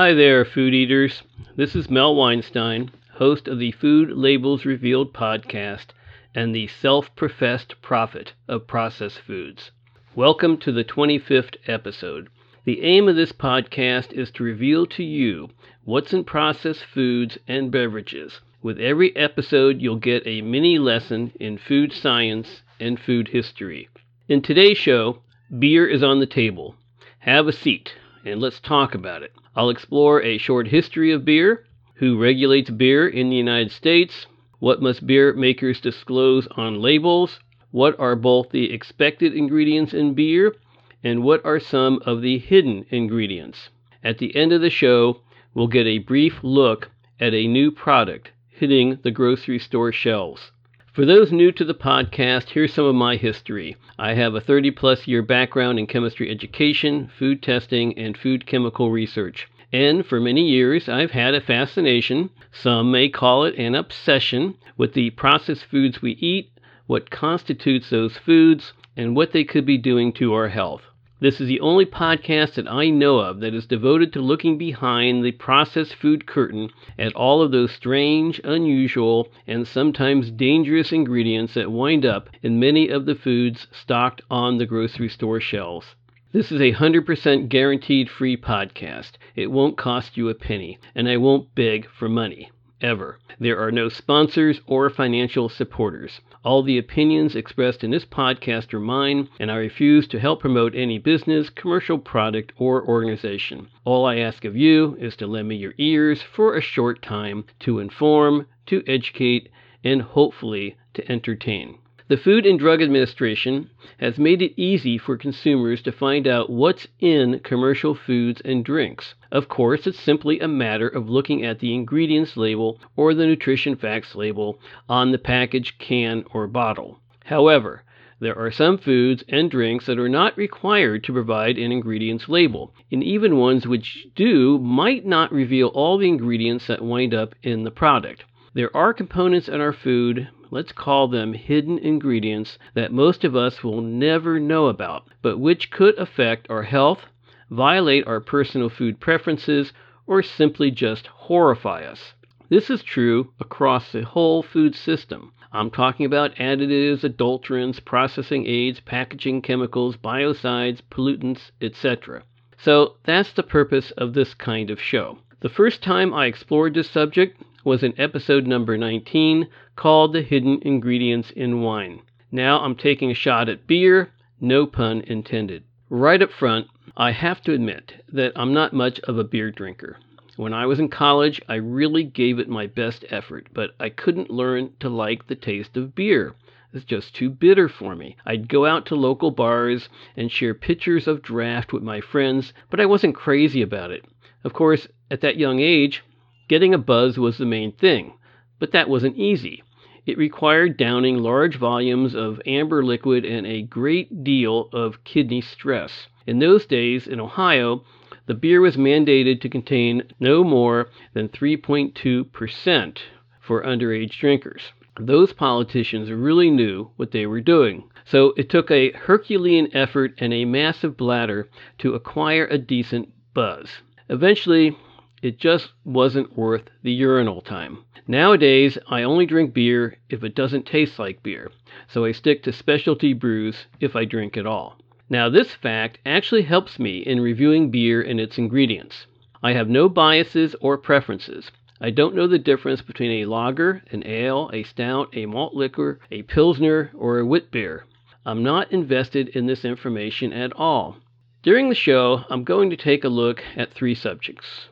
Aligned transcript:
Hi 0.00 0.14
there, 0.14 0.46
food 0.46 0.72
eaters. 0.72 1.24
This 1.56 1.76
is 1.76 1.90
Mel 1.90 2.14
Weinstein, 2.14 2.90
host 3.16 3.46
of 3.46 3.58
the 3.58 3.72
Food 3.72 4.12
Labels 4.12 4.64
Revealed 4.64 5.12
podcast 5.12 5.88
and 6.34 6.54
the 6.54 6.68
self 6.68 7.14
professed 7.14 7.74
prophet 7.82 8.32
of 8.48 8.66
processed 8.66 9.18
foods. 9.18 9.72
Welcome 10.14 10.56
to 10.60 10.72
the 10.72 10.84
25th 10.84 11.56
episode. 11.66 12.30
The 12.64 12.80
aim 12.80 13.10
of 13.10 13.16
this 13.16 13.32
podcast 13.32 14.14
is 14.14 14.30
to 14.30 14.42
reveal 14.42 14.86
to 14.86 15.04
you 15.04 15.50
what's 15.84 16.14
in 16.14 16.24
processed 16.24 16.86
foods 16.86 17.36
and 17.46 17.70
beverages. 17.70 18.40
With 18.62 18.80
every 18.80 19.14
episode, 19.14 19.82
you'll 19.82 19.96
get 19.96 20.26
a 20.26 20.40
mini 20.40 20.78
lesson 20.78 21.32
in 21.38 21.58
food 21.58 21.92
science 21.92 22.62
and 22.80 22.98
food 22.98 23.28
history. 23.28 23.90
In 24.30 24.40
today's 24.40 24.78
show, 24.78 25.18
beer 25.58 25.86
is 25.86 26.02
on 26.02 26.20
the 26.20 26.26
table. 26.26 26.74
Have 27.18 27.46
a 27.46 27.52
seat 27.52 27.96
and 28.24 28.40
let's 28.40 28.60
talk 28.60 28.94
about 28.94 29.22
it. 29.22 29.32
I'll 29.56 29.70
explore 29.70 30.22
a 30.22 30.38
short 30.38 30.68
history 30.68 31.10
of 31.10 31.24
beer, 31.24 31.64
who 31.94 32.16
regulates 32.16 32.70
beer 32.70 33.08
in 33.08 33.30
the 33.30 33.36
United 33.36 33.72
States, 33.72 34.26
what 34.60 34.80
must 34.80 35.06
beer 35.06 35.32
makers 35.32 35.80
disclose 35.80 36.46
on 36.48 36.80
labels, 36.80 37.40
what 37.70 37.98
are 37.98 38.14
both 38.14 38.50
the 38.50 38.72
expected 38.72 39.34
ingredients 39.34 39.92
in 39.92 40.14
beer, 40.14 40.54
and 41.02 41.22
what 41.22 41.44
are 41.44 41.58
some 41.58 42.00
of 42.06 42.22
the 42.22 42.38
hidden 42.38 42.86
ingredients. 42.90 43.70
At 44.04 44.18
the 44.18 44.34
end 44.36 44.52
of 44.52 44.60
the 44.60 44.70
show, 44.70 45.22
we'll 45.52 45.66
get 45.66 45.86
a 45.86 45.98
brief 45.98 46.40
look 46.42 46.90
at 47.18 47.34
a 47.34 47.48
new 47.48 47.70
product 47.70 48.30
hitting 48.48 48.98
the 49.02 49.10
grocery 49.10 49.58
store 49.58 49.92
shelves. 49.92 50.52
For 51.00 51.06
those 51.06 51.32
new 51.32 51.50
to 51.52 51.64
the 51.64 51.72
podcast, 51.72 52.50
here's 52.50 52.74
some 52.74 52.84
of 52.84 52.94
my 52.94 53.16
history. 53.16 53.74
I 53.98 54.12
have 54.12 54.34
a 54.34 54.40
30 54.42 54.72
plus 54.72 55.06
year 55.06 55.22
background 55.22 55.78
in 55.78 55.86
chemistry 55.86 56.30
education, 56.30 57.10
food 57.18 57.42
testing, 57.42 57.96
and 57.96 58.18
food 58.18 58.44
chemical 58.44 58.90
research. 58.90 59.48
And 59.72 60.04
for 60.04 60.20
many 60.20 60.46
years, 60.46 60.90
I've 60.90 61.12
had 61.12 61.32
a 61.32 61.40
fascination, 61.40 62.28
some 62.52 62.90
may 62.90 63.08
call 63.08 63.46
it 63.46 63.54
an 63.56 63.74
obsession, 63.74 64.56
with 64.76 64.92
the 64.92 65.08
processed 65.08 65.64
foods 65.64 66.02
we 66.02 66.18
eat, 66.20 66.50
what 66.86 67.08
constitutes 67.08 67.88
those 67.88 68.18
foods, 68.18 68.74
and 68.94 69.16
what 69.16 69.32
they 69.32 69.42
could 69.42 69.64
be 69.64 69.78
doing 69.78 70.12
to 70.12 70.34
our 70.34 70.48
health. 70.48 70.82
This 71.20 71.38
is 71.38 71.48
the 71.48 71.60
only 71.60 71.84
podcast 71.84 72.54
that 72.54 72.66
I 72.66 72.88
know 72.88 73.18
of 73.18 73.40
that 73.40 73.52
is 73.52 73.66
devoted 73.66 74.10
to 74.14 74.22
looking 74.22 74.56
behind 74.56 75.22
the 75.22 75.32
processed 75.32 75.94
food 75.94 76.24
curtain 76.24 76.70
at 76.98 77.12
all 77.12 77.42
of 77.42 77.50
those 77.50 77.72
strange, 77.72 78.40
unusual, 78.42 79.28
and 79.46 79.68
sometimes 79.68 80.30
dangerous 80.30 80.92
ingredients 80.92 81.52
that 81.52 81.70
wind 81.70 82.06
up 82.06 82.30
in 82.42 82.58
many 82.58 82.88
of 82.88 83.04
the 83.04 83.14
foods 83.14 83.66
stocked 83.70 84.22
on 84.30 84.56
the 84.56 84.64
grocery 84.64 85.10
store 85.10 85.40
shelves. 85.40 85.94
This 86.32 86.50
is 86.50 86.62
a 86.62 86.72
100% 86.72 87.50
guaranteed 87.50 88.08
free 88.08 88.38
podcast. 88.38 89.12
It 89.36 89.50
won't 89.50 89.76
cost 89.76 90.16
you 90.16 90.30
a 90.30 90.34
penny, 90.34 90.78
and 90.94 91.06
I 91.06 91.18
won't 91.18 91.54
beg 91.54 91.86
for 91.90 92.08
money 92.08 92.48
ever. 92.80 93.18
There 93.38 93.58
are 93.58 93.72
no 93.72 93.88
sponsors 93.88 94.60
or 94.66 94.88
financial 94.88 95.48
supporters. 95.48 96.20
All 96.44 96.62
the 96.62 96.78
opinions 96.78 97.34
expressed 97.34 97.82
in 97.82 97.90
this 97.90 98.04
podcast 98.04 98.72
are 98.72 98.80
mine, 98.80 99.28
and 99.38 99.50
I 99.50 99.56
refuse 99.56 100.08
to 100.08 100.20
help 100.20 100.40
promote 100.40 100.74
any 100.74 100.98
business, 100.98 101.50
commercial 101.50 101.98
product, 101.98 102.52
or 102.56 102.86
organization. 102.86 103.68
All 103.84 104.06
I 104.06 104.16
ask 104.18 104.44
of 104.44 104.56
you 104.56 104.96
is 105.00 105.16
to 105.16 105.26
lend 105.26 105.48
me 105.48 105.56
your 105.56 105.74
ears 105.76 106.22
for 106.22 106.56
a 106.56 106.62
short 106.62 107.02
time 107.02 107.44
to 107.60 107.80
inform, 107.80 108.46
to 108.66 108.82
educate, 108.86 109.50
and 109.84 110.00
hopefully 110.00 110.76
to 110.94 111.12
entertain. 111.12 111.79
The 112.10 112.16
Food 112.16 112.44
and 112.44 112.58
Drug 112.58 112.82
Administration 112.82 113.70
has 114.00 114.18
made 114.18 114.42
it 114.42 114.60
easy 114.60 114.98
for 114.98 115.16
consumers 115.16 115.80
to 115.82 115.92
find 115.92 116.26
out 116.26 116.50
what's 116.50 116.88
in 116.98 117.38
commercial 117.44 117.94
foods 117.94 118.40
and 118.40 118.64
drinks. 118.64 119.14
Of 119.30 119.46
course, 119.48 119.86
it's 119.86 120.00
simply 120.00 120.40
a 120.40 120.48
matter 120.48 120.88
of 120.88 121.08
looking 121.08 121.44
at 121.44 121.60
the 121.60 121.72
ingredients 121.72 122.36
label 122.36 122.80
or 122.96 123.14
the 123.14 123.26
nutrition 123.26 123.76
facts 123.76 124.16
label 124.16 124.58
on 124.88 125.12
the 125.12 125.18
package, 125.18 125.78
can, 125.78 126.24
or 126.34 126.48
bottle. 126.48 126.98
However, 127.26 127.84
there 128.18 128.36
are 128.36 128.50
some 128.50 128.76
foods 128.76 129.22
and 129.28 129.48
drinks 129.48 129.86
that 129.86 130.00
are 130.00 130.08
not 130.08 130.36
required 130.36 131.04
to 131.04 131.12
provide 131.12 131.58
an 131.58 131.70
ingredients 131.70 132.28
label, 132.28 132.74
and 132.90 133.04
even 133.04 133.36
ones 133.36 133.68
which 133.68 134.08
do 134.16 134.58
might 134.58 135.06
not 135.06 135.30
reveal 135.30 135.68
all 135.68 135.96
the 135.96 136.08
ingredients 136.08 136.66
that 136.66 136.82
wind 136.82 137.14
up 137.14 137.36
in 137.44 137.62
the 137.62 137.70
product. 137.70 138.24
There 138.52 138.76
are 138.76 138.92
components 138.92 139.48
in 139.48 139.60
our 139.60 139.72
food, 139.72 140.26
let's 140.50 140.72
call 140.72 141.08
them 141.08 141.32
hidden 141.32 141.78
ingredients, 141.78 142.58
that 142.74 142.92
most 142.92 143.24
of 143.24 143.36
us 143.36 143.62
will 143.62 143.80
never 143.80 144.40
know 144.40 144.66
about, 144.66 145.08
but 145.22 145.38
which 145.38 145.70
could 145.70 145.96
affect 145.98 146.50
our 146.50 146.62
health, 146.62 147.06
violate 147.50 148.06
our 148.06 148.20
personal 148.20 148.68
food 148.68 149.00
preferences, 149.00 149.72
or 150.06 150.22
simply 150.22 150.70
just 150.70 151.06
horrify 151.06 151.82
us. 151.82 152.14
This 152.48 152.68
is 152.68 152.82
true 152.82 153.32
across 153.38 153.92
the 153.92 154.04
whole 154.04 154.42
food 154.42 154.74
system. 154.74 155.32
I'm 155.52 155.70
talking 155.70 156.06
about 156.06 156.34
additives, 156.36 157.02
adulterants, 157.02 157.84
processing 157.84 158.46
aids, 158.46 158.80
packaging 158.80 159.42
chemicals, 159.42 159.96
biocides, 159.96 160.80
pollutants, 160.90 161.50
etc. 161.60 162.24
So 162.56 162.96
that's 163.04 163.32
the 163.32 163.42
purpose 163.42 163.90
of 163.92 164.14
this 164.14 164.34
kind 164.34 164.70
of 164.70 164.80
show. 164.80 165.18
The 165.40 165.48
first 165.48 165.82
time 165.82 166.12
I 166.12 166.26
explored 166.26 166.74
this 166.74 166.90
subject 166.90 167.40
was 167.64 167.82
in 167.82 167.98
episode 168.00 168.46
number 168.46 168.78
19 168.78 169.48
called 169.76 170.12
The 170.12 170.22
Hidden 170.22 170.60
Ingredients 170.62 171.30
in 171.30 171.60
Wine. 171.62 172.02
Now 172.32 172.60
I'm 172.60 172.74
taking 172.74 173.10
a 173.10 173.14
shot 173.14 173.48
at 173.48 173.66
beer, 173.66 174.10
no 174.40 174.66
pun 174.66 175.02
intended. 175.02 175.64
Right 175.88 176.22
up 176.22 176.30
front, 176.30 176.68
I 176.96 177.10
have 177.10 177.42
to 177.42 177.52
admit 177.52 178.04
that 178.12 178.32
I'm 178.36 178.54
not 178.54 178.72
much 178.72 179.00
of 179.00 179.18
a 179.18 179.24
beer 179.24 179.50
drinker. 179.50 179.98
When 180.36 180.54
I 180.54 180.64
was 180.64 180.78
in 180.78 180.88
college, 180.88 181.42
I 181.48 181.56
really 181.56 182.04
gave 182.04 182.38
it 182.38 182.48
my 182.48 182.66
best 182.66 183.04
effort, 183.10 183.48
but 183.52 183.74
I 183.78 183.90
couldn't 183.90 184.30
learn 184.30 184.72
to 184.80 184.88
like 184.88 185.26
the 185.26 185.34
taste 185.34 185.76
of 185.76 185.94
beer. 185.94 186.34
It's 186.72 186.84
just 186.84 187.14
too 187.14 187.28
bitter 187.28 187.68
for 187.68 187.96
me. 187.96 188.16
I'd 188.24 188.48
go 188.48 188.64
out 188.64 188.86
to 188.86 188.94
local 188.94 189.32
bars 189.32 189.88
and 190.16 190.30
share 190.30 190.54
pitchers 190.54 191.08
of 191.08 191.20
draft 191.20 191.72
with 191.72 191.82
my 191.82 192.00
friends, 192.00 192.52
but 192.70 192.80
I 192.80 192.86
wasn't 192.86 193.16
crazy 193.16 193.60
about 193.60 193.90
it. 193.90 194.04
Of 194.44 194.52
course, 194.52 194.86
at 195.10 195.20
that 195.20 195.36
young 195.36 195.58
age, 195.58 196.02
Getting 196.50 196.74
a 196.74 196.78
buzz 196.78 197.16
was 197.16 197.38
the 197.38 197.46
main 197.46 197.70
thing, 197.70 198.14
but 198.58 198.72
that 198.72 198.88
wasn't 198.88 199.16
easy. 199.16 199.62
It 200.04 200.18
required 200.18 200.76
downing 200.76 201.18
large 201.18 201.54
volumes 201.54 202.12
of 202.12 202.42
amber 202.44 202.82
liquid 202.82 203.24
and 203.24 203.46
a 203.46 203.62
great 203.62 204.24
deal 204.24 204.68
of 204.72 205.04
kidney 205.04 205.42
stress. 205.42 206.08
In 206.26 206.40
those 206.40 206.66
days, 206.66 207.06
in 207.06 207.20
Ohio, 207.20 207.84
the 208.26 208.34
beer 208.34 208.60
was 208.60 208.76
mandated 208.76 209.40
to 209.42 209.48
contain 209.48 210.02
no 210.18 210.42
more 210.42 210.90
than 211.14 211.28
3.2% 211.28 212.98
for 213.40 213.62
underage 213.62 214.18
drinkers. 214.18 214.72
Those 214.98 215.32
politicians 215.32 216.10
really 216.10 216.50
knew 216.50 216.90
what 216.96 217.12
they 217.12 217.26
were 217.26 217.40
doing. 217.40 217.88
So 218.04 218.34
it 218.36 218.50
took 218.50 218.72
a 218.72 218.90
Herculean 218.90 219.68
effort 219.72 220.14
and 220.18 220.32
a 220.32 220.46
massive 220.46 220.96
bladder 220.96 221.48
to 221.78 221.94
acquire 221.94 222.46
a 222.46 222.58
decent 222.58 223.08
buzz. 223.34 223.82
Eventually, 224.08 224.76
it 225.22 225.38
just 225.38 225.72
wasn't 225.84 226.36
worth 226.36 226.64
the 226.82 226.92
urinal 226.92 227.40
time. 227.40 227.84
Nowadays, 228.06 228.78
I 228.88 229.02
only 229.02 229.26
drink 229.26 229.52
beer 229.52 229.96
if 230.08 230.24
it 230.24 230.34
doesn't 230.34 230.66
taste 230.66 230.98
like 230.98 231.22
beer, 231.22 231.50
so 231.88 232.04
I 232.04 232.12
stick 232.12 232.42
to 232.44 232.52
specialty 232.52 233.12
brews 233.12 233.66
if 233.80 233.94
I 233.94 234.04
drink 234.04 234.36
at 234.36 234.46
all. 234.46 234.78
Now, 235.08 235.28
this 235.28 235.52
fact 235.52 235.98
actually 236.06 236.42
helps 236.42 236.78
me 236.78 236.98
in 236.98 237.20
reviewing 237.20 237.70
beer 237.70 238.00
and 238.00 238.20
its 238.20 238.38
ingredients. 238.38 239.06
I 239.42 239.52
have 239.52 239.68
no 239.68 239.88
biases 239.88 240.54
or 240.60 240.78
preferences. 240.78 241.50
I 241.80 241.90
don't 241.90 242.14
know 242.14 242.26
the 242.26 242.38
difference 242.38 242.82
between 242.82 243.22
a 243.22 243.28
lager, 243.28 243.82
an 243.90 244.06
ale, 244.06 244.50
a 244.52 244.62
stout, 244.62 245.08
a 245.14 245.26
malt 245.26 245.54
liquor, 245.54 245.98
a 246.10 246.22
pilsner, 246.22 246.90
or 246.94 247.18
a 247.18 247.26
wit 247.26 247.50
beer. 247.50 247.86
I'm 248.24 248.42
not 248.42 248.70
invested 248.70 249.28
in 249.30 249.46
this 249.46 249.64
information 249.64 250.32
at 250.32 250.52
all. 250.52 250.98
During 251.42 251.70
the 251.70 251.74
show, 251.74 252.24
I'm 252.28 252.44
going 252.44 252.68
to 252.70 252.76
take 252.76 253.02
a 253.02 253.08
look 253.08 253.42
at 253.56 253.72
three 253.72 253.94
subjects. 253.94 254.68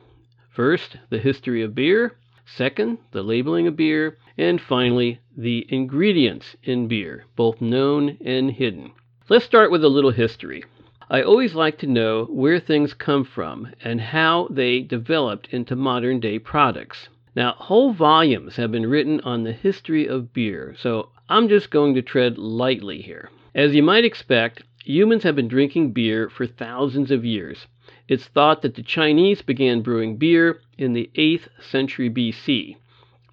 First, 0.49 0.97
the 1.09 1.19
history 1.19 1.61
of 1.61 1.75
beer. 1.75 2.17
Second, 2.45 2.97
the 3.11 3.23
labeling 3.23 3.67
of 3.67 3.75
beer. 3.75 4.17
And 4.37 4.59
finally, 4.59 5.19
the 5.37 5.65
ingredients 5.69 6.55
in 6.63 6.87
beer, 6.87 7.25
both 7.35 7.61
known 7.61 8.17
and 8.23 8.51
hidden. 8.51 8.91
Let's 9.29 9.45
start 9.45 9.69
with 9.69 9.83
a 9.83 9.89
little 9.89 10.11
history. 10.11 10.63
I 11.09 11.21
always 11.21 11.55
like 11.55 11.77
to 11.79 11.87
know 11.87 12.25
where 12.25 12.59
things 12.59 12.93
come 12.93 13.23
from 13.23 13.67
and 13.83 13.99
how 13.99 14.47
they 14.49 14.81
developed 14.81 15.47
into 15.51 15.75
modern 15.75 16.19
day 16.19 16.39
products. 16.39 17.09
Now, 17.35 17.53
whole 17.53 17.93
volumes 17.93 18.55
have 18.55 18.71
been 18.71 18.89
written 18.89 19.19
on 19.21 19.43
the 19.43 19.53
history 19.53 20.07
of 20.07 20.33
beer, 20.33 20.75
so 20.79 21.09
I'm 21.29 21.47
just 21.47 21.69
going 21.69 21.95
to 21.95 22.01
tread 22.01 22.37
lightly 22.37 23.01
here. 23.01 23.29
As 23.53 23.75
you 23.75 23.83
might 23.83 24.05
expect, 24.05 24.63
humans 24.83 25.23
have 25.23 25.35
been 25.35 25.47
drinking 25.47 25.91
beer 25.91 26.29
for 26.29 26.47
thousands 26.47 27.11
of 27.11 27.23
years. 27.23 27.67
It's 28.09 28.25
thought 28.25 28.63
that 28.63 28.73
the 28.73 28.81
Chinese 28.81 29.43
began 29.43 29.81
brewing 29.81 30.17
beer 30.17 30.61
in 30.79 30.93
the 30.93 31.11
8th 31.13 31.47
century 31.61 32.09
BC. 32.09 32.75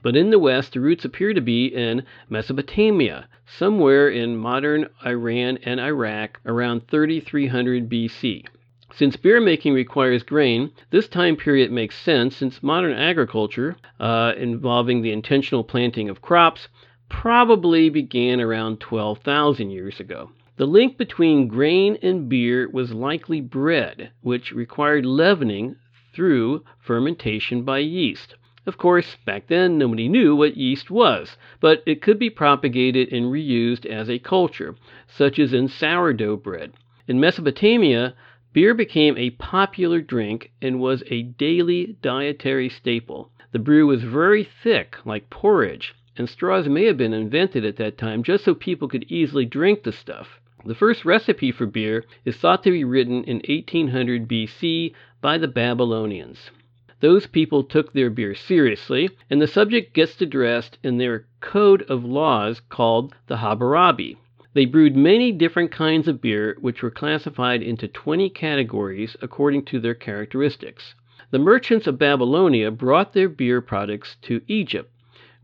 But 0.02 0.16
in 0.16 0.28
the 0.28 0.38
West, 0.38 0.74
the 0.74 0.80
roots 0.80 1.02
appear 1.02 1.32
to 1.32 1.40
be 1.40 1.68
in 1.68 2.02
Mesopotamia, 2.28 3.26
somewhere 3.46 4.10
in 4.10 4.36
modern 4.36 4.90
Iran 5.04 5.56
and 5.62 5.80
Iraq 5.80 6.40
around 6.44 6.86
3300 6.88 7.88
BC. 7.88 8.44
Since 8.92 9.16
beer 9.16 9.40
making 9.40 9.72
requires 9.72 10.22
grain, 10.22 10.72
this 10.90 11.08
time 11.08 11.36
period 11.36 11.72
makes 11.72 11.96
sense 11.98 12.36
since 12.36 12.62
modern 12.62 12.92
agriculture, 12.92 13.76
uh, 13.98 14.34
involving 14.36 15.00
the 15.00 15.10
intentional 15.10 15.64
planting 15.64 16.10
of 16.10 16.20
crops, 16.20 16.68
probably 17.08 17.88
began 17.88 18.42
around 18.42 18.78
12,000 18.80 19.70
years 19.70 20.00
ago. 20.00 20.32
The 20.58 20.66
link 20.66 20.96
between 20.96 21.48
grain 21.48 21.98
and 22.00 22.30
beer 22.30 22.66
was 22.66 22.94
likely 22.94 23.42
bread, 23.42 24.12
which 24.22 24.52
required 24.52 25.04
leavening 25.04 25.76
through 26.14 26.64
fermentation 26.78 27.62
by 27.62 27.80
yeast. 27.80 28.36
Of 28.64 28.78
course, 28.78 29.18
back 29.26 29.48
then 29.48 29.76
nobody 29.76 30.08
knew 30.08 30.34
what 30.34 30.56
yeast 30.56 30.90
was, 30.90 31.36
but 31.60 31.82
it 31.84 32.00
could 32.00 32.18
be 32.18 32.30
propagated 32.30 33.12
and 33.12 33.26
reused 33.26 33.84
as 33.84 34.08
a 34.08 34.18
culture, 34.18 34.76
such 35.06 35.38
as 35.38 35.52
in 35.52 35.68
sourdough 35.68 36.38
bread. 36.38 36.72
In 37.06 37.20
Mesopotamia, 37.20 38.14
beer 38.54 38.72
became 38.72 39.14
a 39.18 39.30
popular 39.32 40.00
drink 40.00 40.52
and 40.62 40.80
was 40.80 41.04
a 41.08 41.24
daily 41.24 41.98
dietary 42.00 42.70
staple. 42.70 43.30
The 43.52 43.58
brew 43.58 43.86
was 43.88 44.04
very 44.04 44.42
thick, 44.42 44.96
like 45.04 45.28
porridge, 45.28 45.94
and 46.16 46.30
straws 46.30 46.66
may 46.66 46.86
have 46.86 46.96
been 46.96 47.12
invented 47.12 47.66
at 47.66 47.76
that 47.76 47.98
time 47.98 48.22
just 48.22 48.42
so 48.42 48.54
people 48.54 48.88
could 48.88 49.04
easily 49.12 49.44
drink 49.44 49.82
the 49.82 49.92
stuff. 49.92 50.40
The 50.66 50.74
first 50.74 51.04
recipe 51.04 51.52
for 51.52 51.64
beer 51.64 52.04
is 52.24 52.38
thought 52.38 52.64
to 52.64 52.72
be 52.72 52.82
written 52.82 53.22
in 53.22 53.36
1800 53.36 54.26
BC 54.26 54.92
by 55.20 55.38
the 55.38 55.46
Babylonians. 55.46 56.50
Those 56.98 57.28
people 57.28 57.62
took 57.62 57.92
their 57.92 58.10
beer 58.10 58.34
seriously, 58.34 59.10
and 59.30 59.40
the 59.40 59.46
subject 59.46 59.94
gets 59.94 60.20
addressed 60.20 60.78
in 60.82 60.98
their 60.98 61.26
code 61.38 61.82
of 61.82 62.04
laws 62.04 62.58
called 62.58 63.14
the 63.28 63.36
Hammurabi. 63.36 64.16
They 64.54 64.64
brewed 64.64 64.96
many 64.96 65.30
different 65.30 65.70
kinds 65.70 66.08
of 66.08 66.20
beer, 66.20 66.56
which 66.60 66.82
were 66.82 66.90
classified 66.90 67.62
into 67.62 67.86
20 67.86 68.28
categories 68.30 69.16
according 69.22 69.66
to 69.66 69.78
their 69.78 69.94
characteristics. 69.94 70.96
The 71.30 71.38
merchants 71.38 71.86
of 71.86 71.96
Babylonia 71.96 72.72
brought 72.72 73.12
their 73.12 73.28
beer 73.28 73.60
products 73.60 74.16
to 74.22 74.42
Egypt, 74.48 74.90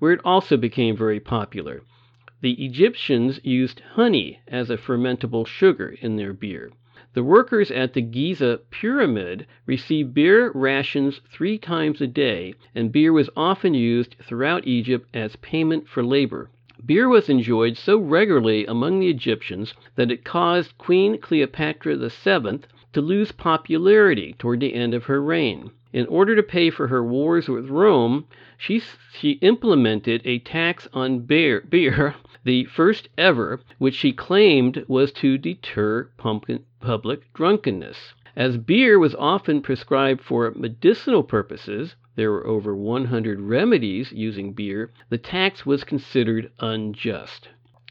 where 0.00 0.10
it 0.10 0.20
also 0.24 0.56
became 0.56 0.96
very 0.96 1.20
popular. 1.20 1.82
The 2.42 2.64
Egyptians 2.64 3.38
used 3.44 3.78
honey 3.94 4.40
as 4.48 4.68
a 4.68 4.76
fermentable 4.76 5.46
sugar 5.46 5.94
in 6.00 6.16
their 6.16 6.32
beer. 6.32 6.72
The 7.14 7.22
workers 7.22 7.70
at 7.70 7.92
the 7.92 8.00
Giza 8.00 8.62
pyramid 8.68 9.46
received 9.64 10.12
beer 10.12 10.50
rations 10.52 11.20
three 11.30 11.56
times 11.56 12.00
a 12.00 12.08
day, 12.08 12.54
and 12.74 12.90
beer 12.90 13.12
was 13.12 13.30
often 13.36 13.74
used 13.74 14.16
throughout 14.20 14.66
Egypt 14.66 15.08
as 15.14 15.36
payment 15.36 15.86
for 15.86 16.02
labor. 16.02 16.50
Beer 16.84 17.08
was 17.08 17.28
enjoyed 17.28 17.76
so 17.76 17.96
regularly 17.96 18.66
among 18.66 18.98
the 18.98 19.08
Egyptians 19.08 19.74
that 19.94 20.10
it 20.10 20.24
caused 20.24 20.76
Queen 20.78 21.18
Cleopatra 21.18 21.96
VII 21.96 22.58
to 22.92 23.00
lose 23.00 23.30
popularity 23.30 24.34
toward 24.36 24.58
the 24.58 24.74
end 24.74 24.94
of 24.94 25.04
her 25.04 25.22
reign. 25.22 25.70
In 25.92 26.06
order 26.06 26.34
to 26.34 26.42
pay 26.42 26.70
for 26.70 26.88
her 26.88 27.04
wars 27.04 27.50
with 27.50 27.68
Rome, 27.68 28.24
she, 28.56 28.80
she 29.12 29.32
implemented 29.42 30.22
a 30.24 30.38
tax 30.38 30.88
on 30.94 31.20
beer, 31.20 31.62
beer, 31.68 32.14
the 32.44 32.64
first 32.64 33.10
ever, 33.18 33.60
which 33.76 33.94
she 33.94 34.12
claimed 34.12 34.86
was 34.88 35.12
to 35.12 35.36
deter 35.36 36.08
public 36.16 37.34
drunkenness. 37.34 38.14
As 38.34 38.56
beer 38.56 38.98
was 38.98 39.14
often 39.16 39.60
prescribed 39.60 40.22
for 40.22 40.50
medicinal 40.56 41.22
purposes, 41.22 41.94
there 42.16 42.30
were 42.30 42.46
over 42.46 42.74
100 42.74 43.40
remedies 43.40 44.12
using 44.12 44.54
beer, 44.54 44.90
the 45.10 45.18
tax 45.18 45.66
was 45.66 45.84
considered 45.84 46.50
unjust. 46.58 47.50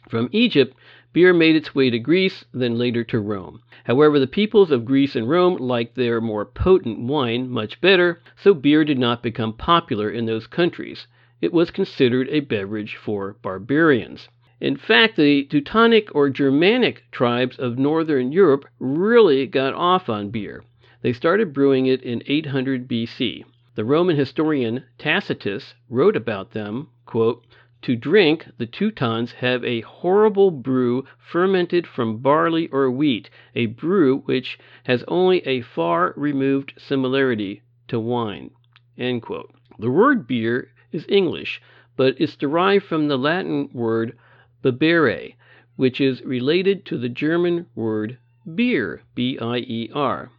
From 0.10 0.30
Egypt, 0.32 0.76
beer 1.14 1.34
made 1.34 1.56
its 1.56 1.76
way 1.76 1.90
to 1.90 2.00
Greece, 2.00 2.46
then 2.54 2.78
later 2.78 3.04
to 3.04 3.20
Rome. 3.20 3.62
However, 3.84 4.20
the 4.20 4.28
peoples 4.28 4.72
of 4.72 4.86
Greece 4.86 5.16
and 5.16 5.30
Rome 5.30 5.58
liked 5.58 5.96
their 5.96 6.22
more 6.22 6.46
potent 6.46 7.00
wine 7.00 7.50
much 7.50 7.82
better, 7.82 8.22
so 8.36 8.54
beer 8.54 8.86
did 8.86 9.00
not 9.00 9.24
become 9.24 9.54
popular 9.54 10.10
in 10.10 10.26
those 10.26 10.48
countries. 10.48 11.08
It 11.42 11.52
was 11.52 11.72
considered 11.72 12.30
a 12.30 12.42
beverage 12.42 12.96
for 12.96 13.36
barbarians. 13.42 14.30
In 14.60 14.78
fact, 14.78 15.16
the 15.16 15.46
Teutonic 15.46 16.14
or 16.14 16.30
Germanic 16.30 17.04
tribes 17.12 17.58
of 17.58 17.80
northern 17.80 18.32
Europe 18.32 18.66
really 18.80 19.48
got 19.48 19.74
off 19.74 20.08
on 20.08 20.30
beer. 20.30 20.64
They 21.02 21.14
started 21.14 21.52
brewing 21.52 21.88
it 21.88 22.04
in 22.04 22.22
800 22.28 22.88
BC. 22.88 23.44
The 23.74 23.86
Roman 23.86 24.18
historian 24.18 24.84
Tacitus 25.00 25.74
wrote 25.90 26.16
about 26.16 26.52
them, 26.52 26.90
quote, 27.06 27.44
to 27.82 27.96
drink, 27.96 28.46
the 28.60 28.68
Teutons 28.68 29.32
have 29.32 29.64
a 29.66 29.82
horrible 29.82 30.52
brew 30.52 31.04
fermented 31.18 31.88
from 31.88 32.20
barley 32.20 32.68
or 32.68 32.92
wheat, 32.92 33.30
a 33.56 33.66
brew 33.66 34.20
which 34.26 34.60
has 34.84 35.04
only 35.08 35.40
a 35.48 35.62
far 35.62 36.14
removed 36.16 36.74
similarity 36.78 37.64
to 37.88 38.00
wine. 38.00 38.52
The 38.98 39.90
word 39.90 40.28
beer 40.28 40.72
is 40.92 41.08
English, 41.10 41.60
but 41.98 42.22
is 42.22 42.36
derived 42.36 42.86
from 42.86 43.08
the 43.08 43.18
Latin 43.18 43.70
word 43.74 44.16
bibere, 44.64 45.34
which 45.76 46.00
is 46.00 46.24
related 46.24 46.86
to 46.86 47.00
the 47.00 47.10
German 47.10 47.66
word 47.74 48.20
Bier, 48.56 49.02
B 49.16 49.40
I 49.40 49.58
E 49.58 49.90
R. 49.94 50.30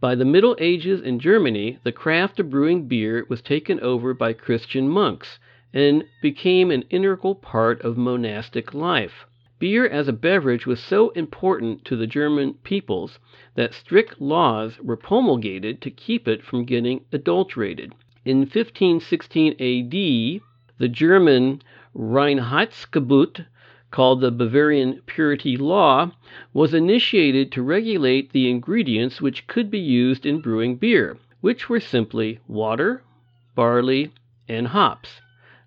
By 0.00 0.14
the 0.14 0.24
Middle 0.24 0.56
Ages 0.58 1.00
in 1.00 1.18
Germany, 1.18 1.78
the 1.82 1.92
craft 1.92 2.40
of 2.40 2.50
brewing 2.50 2.88
beer 2.88 3.24
was 3.28 3.40
taken 3.40 3.80
over 3.80 4.12
by 4.12 4.34
Christian 4.34 4.88
monks 4.88 5.38
and 5.72 6.04
became 6.20 6.70
an 6.70 6.82
integral 6.90 7.34
part 7.34 7.80
of 7.82 7.96
monastic 7.96 8.74
life. 8.74 9.26
Beer 9.60 9.86
as 9.86 10.08
a 10.08 10.12
beverage 10.12 10.66
was 10.66 10.80
so 10.80 11.10
important 11.10 11.84
to 11.84 11.94
the 11.94 12.06
German 12.06 12.54
peoples 12.64 13.18
that 13.54 13.74
strict 13.74 14.20
laws 14.20 14.80
were 14.80 14.96
promulgated 14.96 15.80
to 15.82 15.90
keep 15.90 16.26
it 16.26 16.42
from 16.42 16.64
getting 16.64 17.04
adulterated. 17.12 17.92
In 18.24 18.38
1516 18.38 19.52
AD, 19.52 20.40
the 20.78 20.88
German 20.88 21.60
Reinheitsgebot, 21.94 23.44
called 23.90 24.20
the 24.20 24.30
Bavarian 24.30 25.02
Purity 25.04 25.56
Law, 25.56 26.12
was 26.54 26.72
initiated 26.72 27.52
to 27.52 27.62
regulate 27.62 28.32
the 28.32 28.48
ingredients 28.48 29.20
which 29.20 29.46
could 29.46 29.70
be 29.70 29.78
used 29.78 30.24
in 30.24 30.40
brewing 30.40 30.76
beer, 30.76 31.18
which 31.42 31.68
were 31.68 31.80
simply 31.80 32.38
water, 32.48 33.02
barley, 33.54 34.12
and 34.48 34.68
hops. 34.68 35.20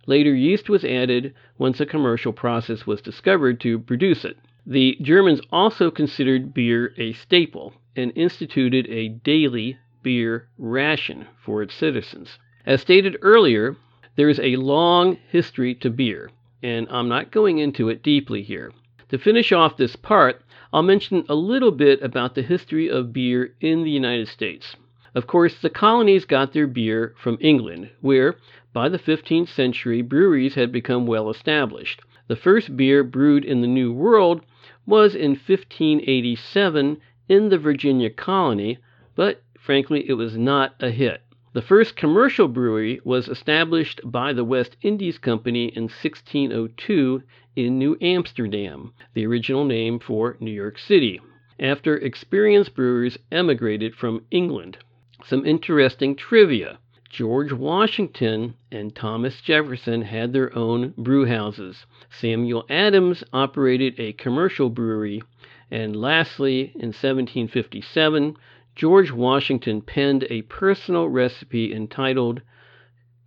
Later, 0.06 0.34
yeast 0.36 0.70
was 0.70 0.84
added 0.84 1.34
once 1.58 1.80
a 1.80 1.86
commercial 1.86 2.34
process 2.34 2.86
was 2.86 3.02
discovered 3.02 3.60
to 3.62 3.80
produce 3.80 4.26
it. 4.26 4.38
The 4.66 4.98
Germans 5.02 5.42
also 5.52 5.92
considered 5.92 6.54
beer 6.54 6.94
a 6.98 7.14
staple 7.14 7.74
and 7.96 8.12
instituted 8.16 8.88
a 8.90 9.10
daily 9.10 9.78
beer 10.02 10.48
ration 10.58 11.28
for 11.44 11.62
its 11.62 11.74
citizens. 11.74 12.38
As 12.66 12.82
stated 12.82 13.18
earlier, 13.22 13.78
there 14.16 14.30
is 14.30 14.40
a 14.40 14.58
long 14.58 15.18
history 15.30 15.74
to 15.76 15.90
beer, 15.90 16.30
and 16.62 16.88
I'm 16.90 17.08
not 17.08 17.32
going 17.32 17.60
into 17.60 17.90
it 17.90 18.04
deeply 18.04 18.44
here. 18.44 18.72
To 19.10 19.18
finish 19.18 19.52
off 19.52 19.78
this 19.78 19.96
part, 19.96 20.42
I'll 20.72 20.82
mention 20.82 21.24
a 21.30 21.36
little 21.36 21.72
bit 21.72 22.02
about 22.02 22.36
the 22.36 22.42
history 22.42 22.90
of 22.90 23.14
beer 23.14 23.54
in 23.62 23.84
the 23.84 23.92
United 23.92 24.28
States. 24.28 24.76
Of 25.16 25.28
course, 25.28 25.62
the 25.62 25.70
colonies 25.70 26.26
got 26.26 26.54
their 26.54 26.68
beer 26.68 27.14
from 27.18 27.38
England, 27.40 27.92
where 28.02 28.38
by 28.74 28.90
the 28.90 28.98
15th 28.98 29.50
century, 29.50 30.02
breweries 30.02 30.56
had 30.56 30.72
become 30.72 31.06
well 31.06 31.30
established. 31.30 32.02
The 32.28 32.36
first 32.36 32.76
beer 32.76 33.04
brewed 33.04 33.46
in 33.46 33.62
the 33.62 33.68
New 33.68 33.94
World 33.94 34.42
was 34.86 35.14
in 35.14 35.32
1587 35.32 36.98
in 37.30 37.50
the 37.50 37.58
Virginia 37.58 38.10
colony, 38.10 38.80
but 39.16 39.44
frankly, 39.60 40.10
it 40.10 40.14
was 40.14 40.36
not 40.36 40.74
a 40.80 40.90
hit. 40.90 41.22
The 41.54 41.62
first 41.62 41.96
commercial 41.96 42.48
brewery 42.48 43.00
was 43.04 43.30
established 43.30 44.02
by 44.04 44.34
the 44.34 44.44
West 44.44 44.76
Indies 44.82 45.20
Company 45.20 45.68
in 45.68 45.84
1602 45.84 47.22
in 47.56 47.78
New 47.78 47.96
Amsterdam, 48.02 48.92
the 49.14 49.28
original 49.28 49.64
name 49.64 50.00
for 50.00 50.36
New 50.40 50.52
York 50.52 50.80
City, 50.80 51.22
after 51.60 51.96
experienced 51.96 52.74
brewers 52.74 53.20
emigrated 53.32 53.94
from 53.94 54.26
England. 54.32 54.80
Some 55.24 55.46
interesting 55.46 56.16
trivia. 56.16 56.80
George 57.14 57.54
Washington 57.54 58.56
and 58.72 58.96
Thomas 58.96 59.40
Jefferson 59.40 60.02
had 60.02 60.34
their 60.34 60.52
own 60.58 60.94
brewhouses. 60.94 61.86
Samuel 62.10 62.66
Adams 62.72 63.24
operated 63.32 64.00
a 64.00 64.14
commercial 64.14 64.72
brewery. 64.72 65.22
And 65.70 65.96
lastly, 65.96 66.72
in 66.74 66.90
1757, 66.90 68.36
George 68.76 69.12
Washington 69.12 69.84
penned 69.84 70.26
a 70.32 70.42
personal 70.42 71.08
recipe 71.08 71.72
entitled, 71.72 72.42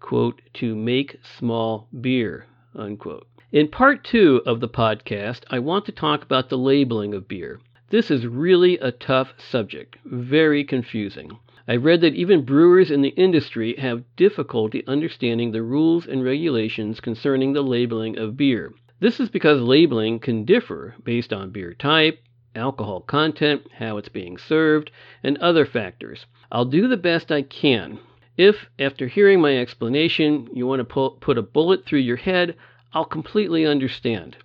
quote, 0.01 0.43
To 0.55 0.75
Make 0.75 1.21
Small 1.23 1.87
Beer, 2.01 2.47
unquote. 2.75 3.29
In 3.53 3.69
part 3.69 4.03
two 4.03 4.43
of 4.45 4.59
the 4.59 4.69
podcast, 4.69 5.45
I 5.49 5.61
want 5.61 5.87
to 5.87 5.93
talk 5.93 6.25
about 6.25 6.49
the 6.49 6.59
labeling 6.59 7.15
of 7.15 7.29
beer. 7.29 7.61
This 7.91 8.11
is 8.11 8.27
really 8.27 8.79
a 8.79 8.91
tough 8.91 9.35
subject, 9.39 9.97
very 10.05 10.65
confusing. 10.65 11.39
I've 11.69 11.85
read 11.85 12.01
that 12.03 12.15
even 12.15 12.45
brewers 12.45 12.93
in 12.93 13.03
the 13.03 13.09
industry 13.09 13.75
have 13.79 14.05
difficulty 14.15 14.87
understanding 14.87 15.51
the 15.51 15.63
rules 15.63 16.07
and 16.07 16.23
regulations 16.23 17.01
concerning 17.01 17.53
the 17.53 17.63
labeling 17.63 18.17
of 18.17 18.37
beer. 18.37 18.73
This 19.01 19.19
is 19.19 19.29
because 19.29 19.61
labeling 19.61 20.21
can 20.21 20.45
differ 20.45 20.95
based 21.03 21.33
on 21.33 21.51
beer 21.51 21.75
type, 21.75 22.21
alcohol 22.55 23.01
content, 23.01 23.67
how 23.79 23.97
it's 23.97 24.09
being 24.09 24.39
served, 24.39 24.93
and 25.25 25.37
other 25.39 25.67
factors. 25.67 26.27
I'll 26.53 26.65
do 26.67 26.87
the 26.87 26.97
best 26.97 27.33
I 27.33 27.43
can. 27.43 27.99
If, 28.37 28.67
after 28.79 29.09
hearing 29.09 29.41
my 29.41 29.59
explanation, 29.59 30.49
you 30.53 30.69
want 30.69 30.89
to 30.89 31.11
put 31.21 31.39
a 31.39 31.43
bullet 31.43 31.85
through 31.85 31.99
your 31.99 32.17
head, 32.17 32.55
I'll 32.93 33.05
completely 33.05 33.67
understand. 33.67 34.37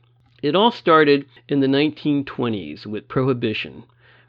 It 0.42 0.56
all 0.56 0.72
started 0.72 1.28
in 1.48 1.60
the 1.60 1.68
1920s 1.68 2.88
with 2.88 3.08
Prohibition. 3.08 3.84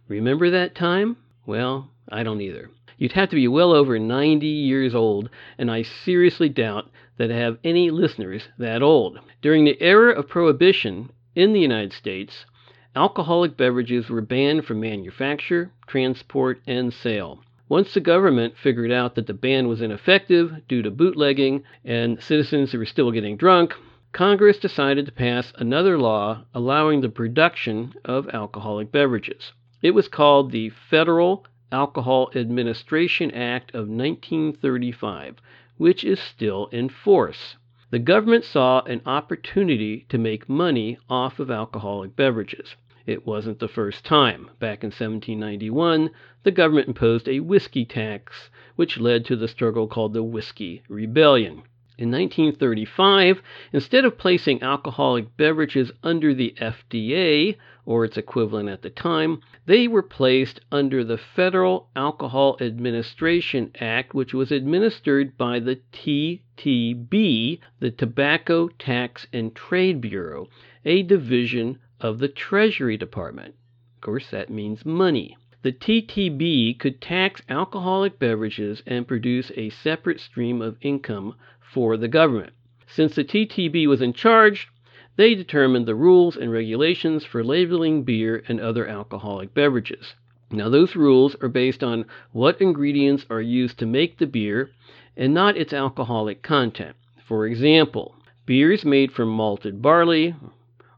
Remember 0.09 0.51
that 0.51 0.75
time? 0.75 1.17
Well, 1.47 1.89
I 2.11 2.23
don't 2.23 2.43
either. 2.43 2.71
You'd 2.99 3.13
have 3.13 3.31
to 3.31 3.37
be 3.37 3.49
well 3.49 3.73
over 3.73 3.99
90 3.99 4.47
years 4.47 4.95
old, 4.95 5.31
and 5.59 5.71
I 5.71 5.83
seriously 5.83 6.49
doubt 6.49 6.91
that 7.17 7.31
I 7.31 7.37
have 7.37 7.59
any 7.65 7.91
listeners 7.91 8.49
that 8.59 8.83
old. 8.83 9.19
During 9.41 9.65
the 9.65 9.81
era 9.83 10.13
of 10.13 10.29
Prohibition 10.29 11.11
in 11.35 11.53
the 11.53 11.61
United 11.61 11.93
States, 11.93 12.47
alcoholic 12.95 13.57
beverages 13.57 14.11
were 14.11 14.21
banned 14.21 14.65
from 14.65 14.81
manufacture, 14.81 15.73
transport, 15.87 16.61
and 16.67 16.93
sale. 16.93 17.43
Once 17.69 17.95
the 17.95 18.01
government 18.01 18.57
figured 18.57 18.93
out 18.93 19.15
that 19.15 19.27
the 19.27 19.33
ban 19.33 19.67
was 19.67 19.81
ineffective 19.81 20.53
due 20.69 20.83
to 20.83 20.91
bootlegging 20.91 21.63
and 21.85 22.23
citizens 22.23 22.73
who 22.73 22.79
were 22.79 22.85
still 22.85 23.11
getting 23.11 23.37
drunk, 23.37 23.75
Congress 24.13 24.59
decided 24.59 25.07
to 25.07 25.13
pass 25.13 25.55
another 25.57 25.97
law 25.97 26.45
allowing 26.53 27.01
the 27.01 27.09
production 27.09 27.95
of 28.05 28.29
alcoholic 28.35 28.93
beverages. 28.93 29.53
It 29.81 29.93
was 29.93 30.07
called 30.07 30.51
the 30.51 30.69
Federal 30.69 31.47
Alcohol 31.73 32.31
Administration 32.37 33.31
Act 33.31 33.71
of 33.71 33.89
1935, 33.89 35.37
which 35.79 36.05
is 36.05 36.21
still 36.21 36.67
in 36.67 36.89
force. 36.89 37.57
The 37.91 37.99
government 37.99 38.45
saw 38.45 38.83
an 38.83 39.01
opportunity 39.05 40.07
to 40.09 40.19
make 40.19 40.49
money 40.49 40.99
off 41.09 41.41
of 41.41 41.51
alcoholic 41.51 42.15
beverages. 42.15 42.77
It 43.05 43.27
wasn't 43.27 43.59
the 43.59 43.69
first 43.69 44.05
time. 44.05 44.51
Back 44.61 44.85
in 44.85 44.89
1791, 44.89 46.11
the 46.45 46.51
government 46.51 46.89
imposed 46.89 47.29
a 47.29 47.41
whiskey 47.41 47.85
tax, 47.85 48.51
which 48.77 49.01
led 49.01 49.25
to 49.25 49.37
the 49.37 49.49
struggle 49.49 49.89
called 49.89 50.13
the 50.13 50.23
Whiskey 50.23 50.83
Rebellion. 50.89 51.63
In 51.99 52.11
1935, 52.11 53.43
instead 53.73 54.07
of 54.07 54.17
placing 54.17 54.63
alcoholic 54.63 55.37
beverages 55.37 55.93
under 56.03 56.33
the 56.33 56.55
FDA, 56.59 57.59
or 57.85 58.05
its 58.05 58.17
equivalent 58.17 58.71
at 58.71 58.81
the 58.81 58.89
time, 58.89 59.43
they 59.67 59.87
were 59.87 60.03
placed 60.03 60.61
under 60.73 61.05
the 61.05 61.19
Federal 61.19 61.91
Alcohol 61.95 62.57
Administration 62.61 63.73
Act, 63.79 64.15
which 64.15 64.33
was 64.33 64.51
administered 64.51 65.37
by 65.37 65.61
the 65.61 65.81
TTB, 65.93 67.61
the 67.79 67.91
Tobacco 67.91 68.69
Tax 68.69 69.27
and 69.33 69.55
Trade 69.55 70.01
Bureau, 70.01 70.49
a 70.87 71.03
division 71.03 71.79
of 72.01 72.21
the 72.21 72.29
Treasury 72.29 72.97
Department. 72.97 73.55
Of 73.97 74.01
course, 74.01 74.31
that 74.31 74.49
means 74.49 74.87
money. 74.87 75.37
The 75.63 75.73
TTB 75.73 76.79
could 76.79 77.01
tax 77.01 77.43
alcoholic 77.49 78.19
beverages 78.19 78.83
and 78.87 79.07
produce 79.07 79.53
a 79.57 79.69
separate 79.71 80.21
stream 80.21 80.63
of 80.63 80.79
income 80.81 81.35
for 81.73 81.97
the 81.97 82.09
government. 82.09 82.53
Since 82.87 83.15
the 83.15 83.25
TTB 83.25 83.87
was 83.87 84.03
in 84.03 84.13
charge, 84.13 84.69
they 85.17 85.35
determined 85.35 85.87
the 85.87 85.95
rules 85.95 86.37
and 86.37 86.53
regulations 86.53 87.25
for 87.25 87.43
labeling 87.43 88.03
beer 88.03 88.45
and 88.47 88.61
other 88.61 88.87
alcoholic 88.87 89.55
beverages. 89.55 90.15
Now, 90.51 90.69
those 90.69 90.95
rules 90.95 91.35
are 91.41 91.49
based 91.49 91.83
on 91.83 92.05
what 92.33 92.61
ingredients 92.61 93.25
are 93.31 93.41
used 93.41 93.79
to 93.79 93.87
make 93.87 94.19
the 94.19 94.27
beer 94.27 94.71
and 95.17 95.33
not 95.33 95.57
its 95.57 95.73
alcoholic 95.73 96.43
content. 96.43 96.95
For 97.25 97.47
example, 97.47 98.17
beers 98.45 98.85
made 98.85 99.11
from 99.11 99.31
malted 99.31 99.81
barley 99.81 100.35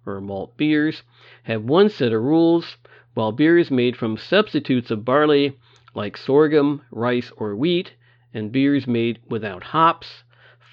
or 0.05 0.21
malt 0.21 0.57
beers 0.57 1.05
have 1.45 1.63
one 1.63 1.89
set 1.89 2.13
of 2.13 2.23
rules, 2.23 2.79
while 3.15 3.31
beers 3.31 3.71
made 3.71 3.97
from 3.97 4.17
substitutes 4.17 4.91
of 4.91 5.05
barley, 5.05 5.57
like 5.95 6.17
sorghum, 6.17 6.83
rice, 6.91 7.31
or 7.37 7.55
wheat, 7.55 7.93
and 8.35 8.51
beers 8.51 8.89
made 8.89 9.21
without 9.29 9.63
hops, 9.63 10.25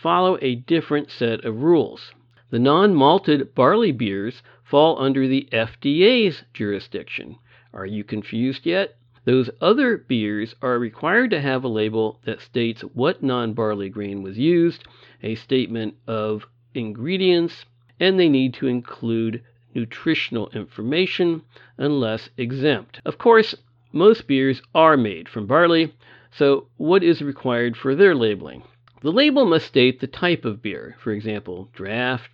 follow 0.01 0.37
a 0.41 0.55
different 0.55 1.11
set 1.11 1.45
of 1.45 1.61
rules. 1.61 2.11
The 2.49 2.57
non 2.57 2.95
malted 2.95 3.53
barley 3.53 3.91
beers 3.91 4.41
fall 4.63 4.99
under 4.99 5.27
the 5.27 5.47
FDA's 5.51 6.43
jurisdiction. 6.53 7.37
Are 7.71 7.85
you 7.85 8.03
confused 8.03 8.65
yet? 8.65 8.97
Those 9.25 9.51
other 9.61 9.97
beers 9.97 10.55
are 10.63 10.79
required 10.79 11.29
to 11.29 11.39
have 11.39 11.63
a 11.63 11.67
label 11.67 12.19
that 12.25 12.41
states 12.41 12.81
what 12.81 13.21
non 13.21 13.53
barley 13.53 13.89
grain 13.89 14.23
was 14.23 14.39
used, 14.39 14.83
a 15.21 15.35
statement 15.35 15.93
of 16.07 16.47
ingredients, 16.73 17.65
and 17.99 18.19
they 18.19 18.27
need 18.27 18.55
to 18.55 18.65
include 18.65 19.43
nutritional 19.75 20.49
information 20.49 21.43
unless 21.77 22.31
exempt. 22.37 22.99
Of 23.05 23.19
course, 23.19 23.53
most 23.93 24.25
beers 24.25 24.63
are 24.73 24.97
made 24.97 25.29
from 25.29 25.45
barley, 25.45 25.93
so 26.31 26.67
what 26.77 27.03
is 27.03 27.21
required 27.21 27.77
for 27.77 27.93
their 27.93 28.15
labeling? 28.15 28.63
The 29.03 29.11
label 29.11 29.45
must 29.45 29.65
state 29.65 29.99
the 29.99 30.05
type 30.05 30.45
of 30.45 30.61
beer, 30.61 30.95
for 30.99 31.11
example, 31.11 31.71
draft, 31.73 32.29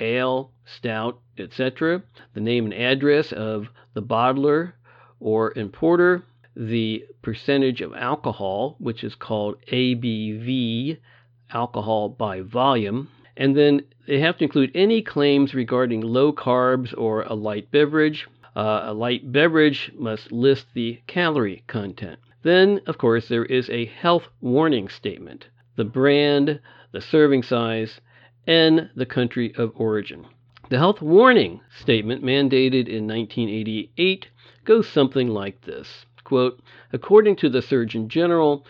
ale, 0.00 0.52
stout, 0.64 1.20
etc., 1.36 2.02
the 2.32 2.40
name 2.40 2.64
and 2.64 2.72
address 2.72 3.30
of 3.30 3.68
the 3.92 4.00
bottler 4.00 4.72
or 5.20 5.52
importer, 5.54 6.22
the 6.56 7.04
percentage 7.20 7.82
of 7.82 7.92
alcohol, 7.94 8.76
which 8.78 9.04
is 9.04 9.14
called 9.14 9.60
ABV, 9.70 10.96
alcohol 11.52 12.08
by 12.08 12.40
volume, 12.40 13.08
and 13.36 13.54
then 13.54 13.82
they 14.06 14.18
have 14.18 14.38
to 14.38 14.44
include 14.44 14.70
any 14.74 15.02
claims 15.02 15.54
regarding 15.54 16.00
low 16.00 16.32
carbs 16.32 16.94
or 16.96 17.20
a 17.24 17.34
light 17.34 17.70
beverage. 17.70 18.26
Uh, 18.56 18.80
a 18.84 18.94
light 18.94 19.30
beverage 19.30 19.92
must 19.94 20.32
list 20.32 20.68
the 20.72 21.02
calorie 21.06 21.64
content. 21.66 22.18
Then, 22.42 22.80
of 22.86 22.96
course, 22.96 23.28
there 23.28 23.44
is 23.44 23.68
a 23.68 23.84
health 23.84 24.28
warning 24.40 24.88
statement 24.88 25.48
the 25.78 25.84
brand, 25.84 26.58
the 26.90 27.00
serving 27.00 27.44
size, 27.44 28.00
and 28.48 28.90
the 28.96 29.06
country 29.06 29.54
of 29.54 29.70
origin. 29.76 30.26
The 30.70 30.78
health 30.78 31.00
warning 31.00 31.60
statement, 31.70 32.24
mandated 32.24 32.88
in 32.88 33.06
1988, 33.06 34.26
goes 34.64 34.88
something 34.88 35.28
like 35.28 35.62
this 35.62 36.04
quote, 36.24 36.60
According 36.92 37.36
to 37.36 37.48
the 37.48 37.62
Surgeon 37.62 38.08
General, 38.08 38.66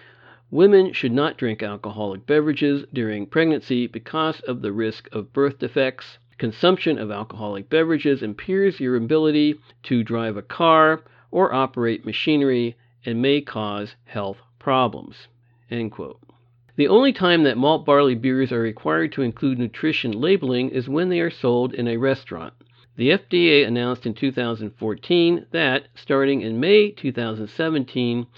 women 0.51 0.93
should 0.93 1.13
not 1.13 1.39
drink 1.39 1.63
alcoholic 1.63 2.27
beverages 2.27 2.85
during 2.93 3.27
pregnancy 3.27 3.87
because 3.87 4.41
of 4.41 4.61
the 4.61 4.71
risk 4.71 5.09
of 5.11 5.33
birth 5.33 5.59
defects. 5.59 6.19
Consumption 6.37 6.99
of 6.99 7.11
alcoholic 7.11 7.71
beverages 7.71 8.23
impairs 8.23 8.79
your 8.79 8.97
ability 8.97 9.59
to 9.85 10.05
drive 10.05 10.37
a 10.37 10.43
car 10.43 11.03
or 11.31 11.55
operate 11.55 12.05
machinery 12.05 12.77
and 13.05 13.23
may 13.23 13.41
cause 13.41 13.97
health 14.05 14.39
problems. 14.59 15.27
End 15.71 15.91
quote. 15.91 16.21
The 16.79 16.87
only 16.87 17.13
time 17.13 17.43
that 17.43 17.59
malt 17.59 17.85
barley 17.85 18.15
beers 18.15 18.53
are 18.53 18.61
required 18.61 19.11
to 19.15 19.23
include 19.23 19.59
nutrition 19.59 20.13
labeling 20.13 20.69
is 20.71 20.89
when 20.89 21.09
they 21.09 21.19
are 21.19 21.29
sold 21.29 21.75
in 21.75 21.89
a 21.89 21.97
restaurant. 21.97 22.55
The 22.95 23.11
FDA 23.11 23.67
announced 23.67 24.07
in 24.07 24.15
2014 24.15 25.47
that, 25.51 25.89
starting 25.97 26.41
in 26.41 26.61
May 26.61 26.93
2017, 26.93 28.29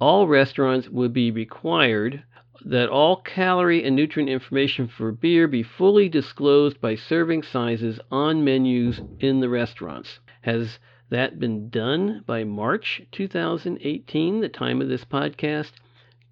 all 0.00 0.26
restaurants 0.26 0.88
would 0.88 1.12
be 1.12 1.30
required 1.30 2.22
that 2.64 2.88
all 2.88 3.16
calorie 3.16 3.84
and 3.84 3.94
nutrient 3.96 4.30
information 4.30 4.88
for 4.88 5.12
beer 5.12 5.46
be 5.46 5.62
fully 5.62 6.08
disclosed 6.08 6.80
by 6.80 6.94
serving 6.94 7.42
sizes 7.42 8.00
on 8.10 8.42
menus 8.42 9.02
in 9.18 9.40
the 9.40 9.50
restaurants. 9.50 10.20
Has 10.40 10.78
that 11.10 11.38
been 11.38 11.68
done 11.68 12.24
by 12.24 12.44
March 12.44 13.02
2018, 13.12 14.40
the 14.40 14.48
time 14.48 14.80
of 14.80 14.88
this 14.88 15.04
podcast? 15.04 15.72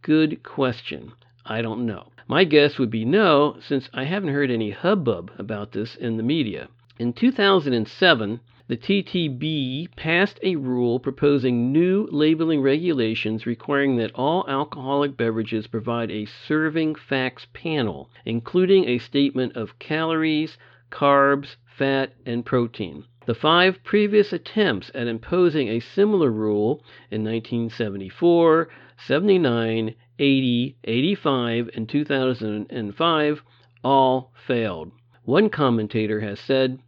Good 0.00 0.42
question. 0.42 1.12
I 1.50 1.62
don't 1.62 1.86
know. 1.86 2.08
My 2.26 2.44
guess 2.44 2.78
would 2.78 2.90
be 2.90 3.06
no, 3.06 3.56
since 3.60 3.88
I 3.94 4.04
haven't 4.04 4.34
heard 4.34 4.50
any 4.50 4.70
hubbub 4.70 5.32
about 5.38 5.72
this 5.72 5.96
in 5.96 6.18
the 6.18 6.22
media. 6.22 6.68
In 6.98 7.14
2007, 7.14 8.40
the 8.66 8.76
TTB 8.76 9.96
passed 9.96 10.38
a 10.42 10.56
rule 10.56 11.00
proposing 11.00 11.72
new 11.72 12.06
labeling 12.12 12.60
regulations 12.60 13.46
requiring 13.46 13.96
that 13.96 14.14
all 14.14 14.44
alcoholic 14.46 15.16
beverages 15.16 15.66
provide 15.66 16.10
a 16.10 16.26
serving 16.26 16.96
facts 16.96 17.46
panel, 17.54 18.10
including 18.26 18.86
a 18.86 18.98
statement 18.98 19.56
of 19.56 19.78
calories, 19.78 20.58
carbs, 20.90 21.56
fat, 21.64 22.12
and 22.26 22.44
protein. 22.44 23.04
The 23.24 23.34
five 23.34 23.82
previous 23.84 24.34
attempts 24.34 24.90
at 24.94 25.06
imposing 25.06 25.68
a 25.68 25.80
similar 25.80 26.30
rule 26.30 26.84
in 27.10 27.24
1974, 27.24 28.68
79, 28.98 29.94
80, 30.18 30.76
85, 30.84 31.70
and 31.74 31.88
2005 31.88 33.42
all 33.84 34.32
failed. 34.46 34.92
One 35.24 35.50
commentator 35.50 36.20
has 36.20 36.40
said, 36.40 36.80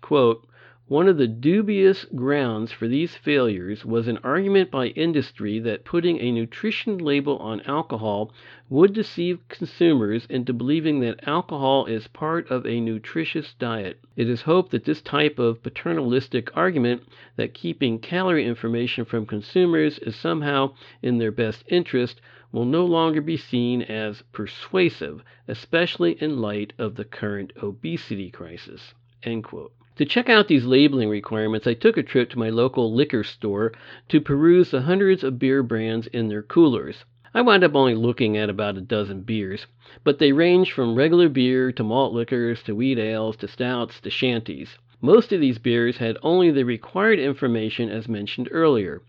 quote, 0.00 0.46
One 0.90 1.06
of 1.06 1.18
the 1.18 1.28
dubious 1.28 2.04
grounds 2.16 2.72
for 2.72 2.88
these 2.88 3.14
failures 3.14 3.84
was 3.84 4.08
an 4.08 4.18
argument 4.24 4.72
by 4.72 4.88
industry 4.88 5.60
that 5.60 5.84
putting 5.84 6.18
a 6.18 6.32
nutrition 6.32 6.98
label 6.98 7.38
on 7.38 7.60
alcohol 7.60 8.32
would 8.68 8.92
deceive 8.92 9.46
consumers 9.46 10.26
into 10.26 10.52
believing 10.52 10.98
that 10.98 11.28
alcohol 11.28 11.86
is 11.86 12.08
part 12.08 12.50
of 12.50 12.66
a 12.66 12.80
nutritious 12.80 13.54
diet. 13.54 14.00
It 14.16 14.28
is 14.28 14.42
hoped 14.42 14.72
that 14.72 14.84
this 14.84 15.00
type 15.00 15.38
of 15.38 15.62
paternalistic 15.62 16.50
argument 16.56 17.04
that 17.36 17.54
keeping 17.54 18.00
calorie 18.00 18.44
information 18.44 19.04
from 19.04 19.26
consumers 19.26 20.00
is 20.00 20.16
somehow 20.16 20.74
in 21.02 21.18
their 21.18 21.30
best 21.30 21.62
interest 21.68 22.20
will 22.50 22.64
no 22.64 22.84
longer 22.84 23.20
be 23.20 23.36
seen 23.36 23.82
as 23.82 24.22
persuasive, 24.32 25.22
especially 25.46 26.20
in 26.20 26.40
light 26.40 26.72
of 26.78 26.96
the 26.96 27.04
current 27.04 27.52
obesity 27.62 28.28
crisis. 28.28 28.92
End 29.22 29.44
quote. 29.44 29.72
To 30.00 30.06
check 30.06 30.30
out 30.30 30.48
these 30.48 30.64
labeling 30.64 31.10
requirements, 31.10 31.66
I 31.66 31.74
took 31.74 31.98
a 31.98 32.02
trip 32.02 32.30
to 32.30 32.38
my 32.38 32.48
local 32.48 32.90
liquor 32.90 33.22
store 33.22 33.70
to 34.08 34.18
peruse 34.18 34.70
the 34.70 34.80
hundreds 34.80 35.22
of 35.22 35.38
beer 35.38 35.62
brands 35.62 36.06
in 36.06 36.28
their 36.28 36.42
coolers. 36.42 37.04
I 37.34 37.42
wound 37.42 37.64
up 37.64 37.74
only 37.74 37.94
looking 37.94 38.34
at 38.34 38.48
about 38.48 38.78
a 38.78 38.80
dozen 38.80 39.24
beers, 39.24 39.66
but 40.02 40.18
they 40.18 40.32
range 40.32 40.72
from 40.72 40.94
regular 40.94 41.28
beer 41.28 41.70
to 41.72 41.84
malt 41.84 42.14
liquors 42.14 42.62
to 42.62 42.74
wheat 42.74 42.98
ales 42.98 43.36
to 43.36 43.46
stouts 43.46 44.00
to 44.00 44.08
shandies. 44.08 44.78
Most 45.02 45.34
of 45.34 45.40
these 45.42 45.58
beers 45.58 45.98
had 45.98 46.16
only 46.22 46.50
the 46.50 46.64
required 46.64 47.18
information 47.18 47.90
as 47.90 48.08
mentioned 48.08 48.48
earlier. 48.50 49.02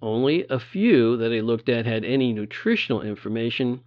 Only 0.00 0.46
a 0.48 0.58
few 0.58 1.18
that 1.18 1.30
I 1.30 1.40
looked 1.40 1.68
at 1.68 1.84
had 1.84 2.06
any 2.06 2.32
nutritional 2.32 3.02
information, 3.02 3.80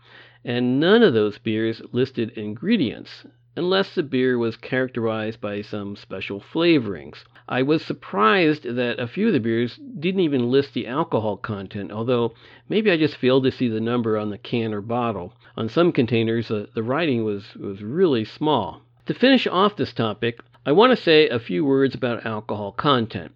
and 0.46 0.80
none 0.80 1.02
of 1.02 1.16
those 1.16 1.40
beers 1.40 1.82
listed 1.92 2.30
ingredients, 2.38 3.26
unless 3.56 3.96
the 3.96 4.04
beer 4.04 4.38
was 4.38 4.56
characterized 4.56 5.42
by 5.42 5.62
some 5.62 5.96
special 5.96 6.40
flavorings. 6.40 7.24
I 7.50 7.64
was 7.64 7.84
surprised 7.84 8.64
that 8.64 9.00
a 9.00 9.08
few 9.08 9.28
of 9.28 9.34
the 9.34 9.40
beers 9.40 9.78
didn't 10.00 10.22
even 10.22 10.50
list 10.50 10.74
the 10.74 10.88
alcohol 10.88 11.36
content, 11.36 11.92
although 11.92 12.34
maybe 12.70 12.90
I 12.90 12.98
just 12.98 13.18
failed 13.18 13.44
to 13.44 13.52
see 13.52 13.68
the 13.68 13.82
number 13.82 14.18
on 14.18 14.30
the 14.30 14.38
can 14.38 14.74
or 14.74 14.82
bottle. 14.82 15.34
On 15.58 15.68
some 15.68 15.92
containers, 15.92 16.50
uh, 16.50 16.68
the 16.74 16.84
writing 16.84 17.26
was, 17.26 17.56
was 17.56 17.84
really 17.84 18.24
small. 18.24 18.84
To 19.08 19.14
finish 19.14 19.48
off 19.48 19.76
this 19.76 19.94
topic, 19.94 20.40
I 20.66 20.72
want 20.72 20.92
to 20.96 21.04
say 21.04 21.28
a 21.28 21.40
few 21.40 21.66
words 21.66 21.94
about 21.94 22.26
alcohol 22.26 22.72
content. 22.72 23.34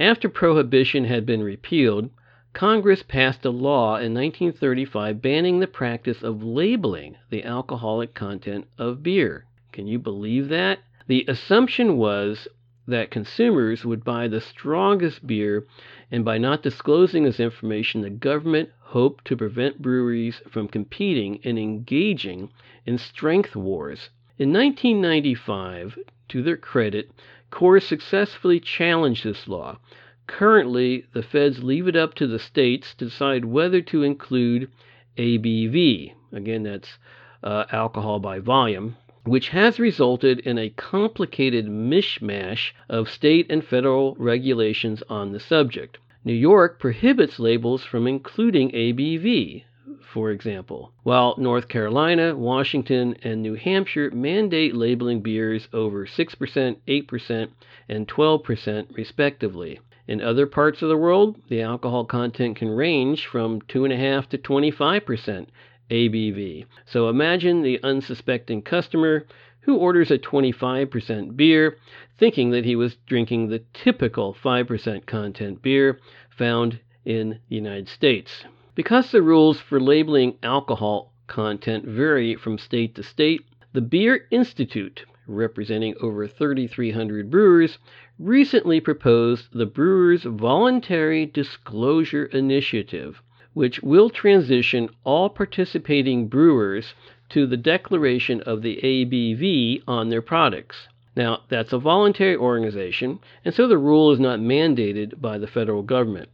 After 0.00 0.28
prohibition 0.28 1.04
had 1.04 1.24
been 1.24 1.42
repealed, 1.42 2.10
Congress 2.54 3.02
passed 3.02 3.44
a 3.44 3.50
law 3.50 3.96
in 3.96 4.14
1935 4.14 5.20
banning 5.20 5.58
the 5.58 5.66
practice 5.66 6.22
of 6.22 6.44
labeling 6.44 7.16
the 7.28 7.42
alcoholic 7.42 8.14
content 8.14 8.64
of 8.78 9.02
beer. 9.02 9.44
Can 9.72 9.88
you 9.88 9.98
believe 9.98 10.48
that? 10.50 10.78
The 11.08 11.24
assumption 11.26 11.96
was 11.96 12.46
that 12.86 13.10
consumers 13.10 13.84
would 13.84 14.04
buy 14.04 14.28
the 14.28 14.40
strongest 14.40 15.26
beer, 15.26 15.66
and 16.12 16.24
by 16.24 16.38
not 16.38 16.62
disclosing 16.62 17.24
this 17.24 17.40
information, 17.40 18.02
the 18.02 18.10
government 18.10 18.70
hoped 18.78 19.24
to 19.24 19.36
prevent 19.36 19.82
breweries 19.82 20.40
from 20.48 20.68
competing 20.68 21.40
and 21.42 21.58
engaging 21.58 22.50
in 22.86 22.98
strength 22.98 23.56
wars. 23.56 24.10
In 24.38 24.52
1995, 24.52 25.98
to 26.28 26.42
their 26.42 26.56
credit, 26.56 27.10
Coors 27.50 27.82
successfully 27.82 28.60
challenged 28.60 29.24
this 29.24 29.48
law. 29.48 29.78
Currently, 30.26 31.04
the 31.12 31.22
feds 31.22 31.62
leave 31.62 31.86
it 31.86 31.96
up 31.96 32.14
to 32.14 32.26
the 32.26 32.38
states 32.38 32.94
to 32.94 33.04
decide 33.04 33.44
whether 33.44 33.82
to 33.82 34.02
include 34.02 34.70
ABV, 35.18 36.14
again, 36.32 36.62
that's 36.62 36.98
uh, 37.42 37.66
alcohol 37.70 38.18
by 38.20 38.38
volume, 38.38 38.96
which 39.24 39.50
has 39.50 39.78
resulted 39.78 40.40
in 40.40 40.56
a 40.56 40.70
complicated 40.70 41.66
mishmash 41.66 42.72
of 42.88 43.10
state 43.10 43.46
and 43.50 43.64
federal 43.64 44.14
regulations 44.16 45.02
on 45.10 45.32
the 45.32 45.40
subject. 45.40 45.98
New 46.24 46.32
York 46.32 46.78
prohibits 46.78 47.38
labels 47.38 47.84
from 47.84 48.06
including 48.06 48.70
ABV, 48.70 49.64
for 50.00 50.30
example, 50.30 50.92
while 51.02 51.34
North 51.36 51.68
Carolina, 51.68 52.34
Washington, 52.34 53.14
and 53.22 53.42
New 53.42 53.54
Hampshire 53.54 54.10
mandate 54.10 54.74
labeling 54.74 55.20
beers 55.20 55.68
over 55.72 56.06
6%, 56.06 56.76
8%, 56.88 57.48
and 57.90 58.08
12%, 58.08 58.96
respectively. 58.96 59.80
In 60.06 60.20
other 60.20 60.46
parts 60.46 60.82
of 60.82 60.90
the 60.90 60.96
world, 60.96 61.40
the 61.48 61.62
alcohol 61.62 62.04
content 62.04 62.56
can 62.56 62.68
range 62.68 63.26
from 63.26 63.62
2.5 63.62 64.28
to 64.28 64.38
25% 64.38 65.46
ABV. 65.90 66.66
So 66.84 67.08
imagine 67.08 67.62
the 67.62 67.82
unsuspecting 67.82 68.62
customer 68.62 69.26
who 69.60 69.76
orders 69.76 70.10
a 70.10 70.18
25% 70.18 71.36
beer, 71.36 71.78
thinking 72.18 72.50
that 72.50 72.66
he 72.66 72.76
was 72.76 72.96
drinking 73.06 73.48
the 73.48 73.62
typical 73.72 74.34
5% 74.34 75.06
content 75.06 75.62
beer 75.62 75.98
found 76.28 76.80
in 77.04 77.40
the 77.48 77.56
United 77.56 77.88
States. 77.88 78.44
Because 78.74 79.10
the 79.10 79.22
rules 79.22 79.58
for 79.60 79.80
labeling 79.80 80.36
alcohol 80.42 81.12
content 81.26 81.86
vary 81.86 82.34
from 82.34 82.58
state 82.58 82.94
to 82.94 83.02
state, 83.02 83.46
the 83.72 83.80
Beer 83.80 84.26
Institute, 84.30 85.06
representing 85.26 85.94
over 86.00 86.26
3,300 86.26 87.30
brewers, 87.30 87.78
recently 88.18 88.80
proposed 88.80 89.46
the 89.52 89.66
Brewers 89.66 90.24
Voluntary 90.24 91.26
Disclosure 91.26 92.26
Initiative, 92.26 93.22
which 93.52 93.82
will 93.82 94.10
transition 94.10 94.88
all 95.04 95.28
participating 95.28 96.28
brewers 96.28 96.94
to 97.30 97.46
the 97.46 97.56
declaration 97.56 98.40
of 98.42 98.62
the 98.62 98.78
ABV 98.82 99.82
on 99.88 100.08
their 100.08 100.22
products. 100.22 100.88
Now, 101.16 101.42
that's 101.48 101.72
a 101.72 101.78
voluntary 101.78 102.36
organization, 102.36 103.20
and 103.44 103.54
so 103.54 103.68
the 103.68 103.78
rule 103.78 104.10
is 104.10 104.20
not 104.20 104.40
mandated 104.40 105.20
by 105.20 105.38
the 105.38 105.46
federal 105.46 105.82
government. 105.82 106.28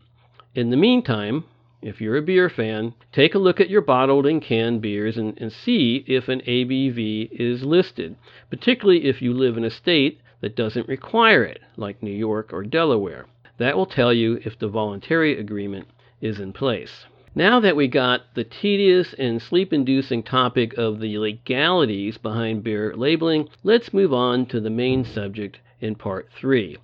In 0.54 0.70
the 0.70 0.76
meantime, 0.76 1.44
if 1.82 2.00
you're 2.00 2.16
a 2.16 2.22
beer 2.22 2.50
fan, 2.50 2.94
take 3.12 3.34
a 3.34 3.38
look 3.38 3.60
at 3.60 3.70
your 3.70 3.80
bottled 3.80 4.26
and 4.26 4.42
canned 4.42 4.82
beers 4.82 5.16
and, 5.16 5.38
and 5.40 5.50
see 5.52 6.04
if 6.06 6.28
an 6.28 6.40
ABV 6.40 7.30
is 7.32 7.62
listed, 7.64 8.16
particularly 8.50 9.06
if 9.06 9.22
you 9.22 9.32
live 9.32 9.56
in 9.56 9.64
a 9.64 9.70
state 9.70 10.20
that 10.40 10.56
doesn't 10.56 10.88
require 10.88 11.44
it, 11.44 11.60
like 11.76 12.02
New 12.02 12.10
York 12.10 12.52
or 12.52 12.62
Delaware. 12.62 13.26
That 13.58 13.76
will 13.76 13.86
tell 13.86 14.12
you 14.12 14.40
if 14.44 14.58
the 14.58 14.68
voluntary 14.68 15.38
agreement 15.38 15.88
is 16.20 16.38
in 16.38 16.52
place. 16.52 17.06
Now 17.34 17.60
that 17.60 17.76
we 17.76 17.88
got 17.88 18.34
the 18.34 18.44
tedious 18.44 19.14
and 19.14 19.40
sleep 19.40 19.72
inducing 19.72 20.22
topic 20.22 20.74
of 20.76 21.00
the 21.00 21.16
legalities 21.18 22.18
behind 22.18 22.64
beer 22.64 22.94
labeling, 22.96 23.48
let's 23.62 23.94
move 23.94 24.12
on 24.12 24.46
to 24.46 24.60
the 24.60 24.70
main 24.70 25.04
subject 25.04 25.60
in 25.80 25.94
part 25.94 26.28
three 26.38 26.76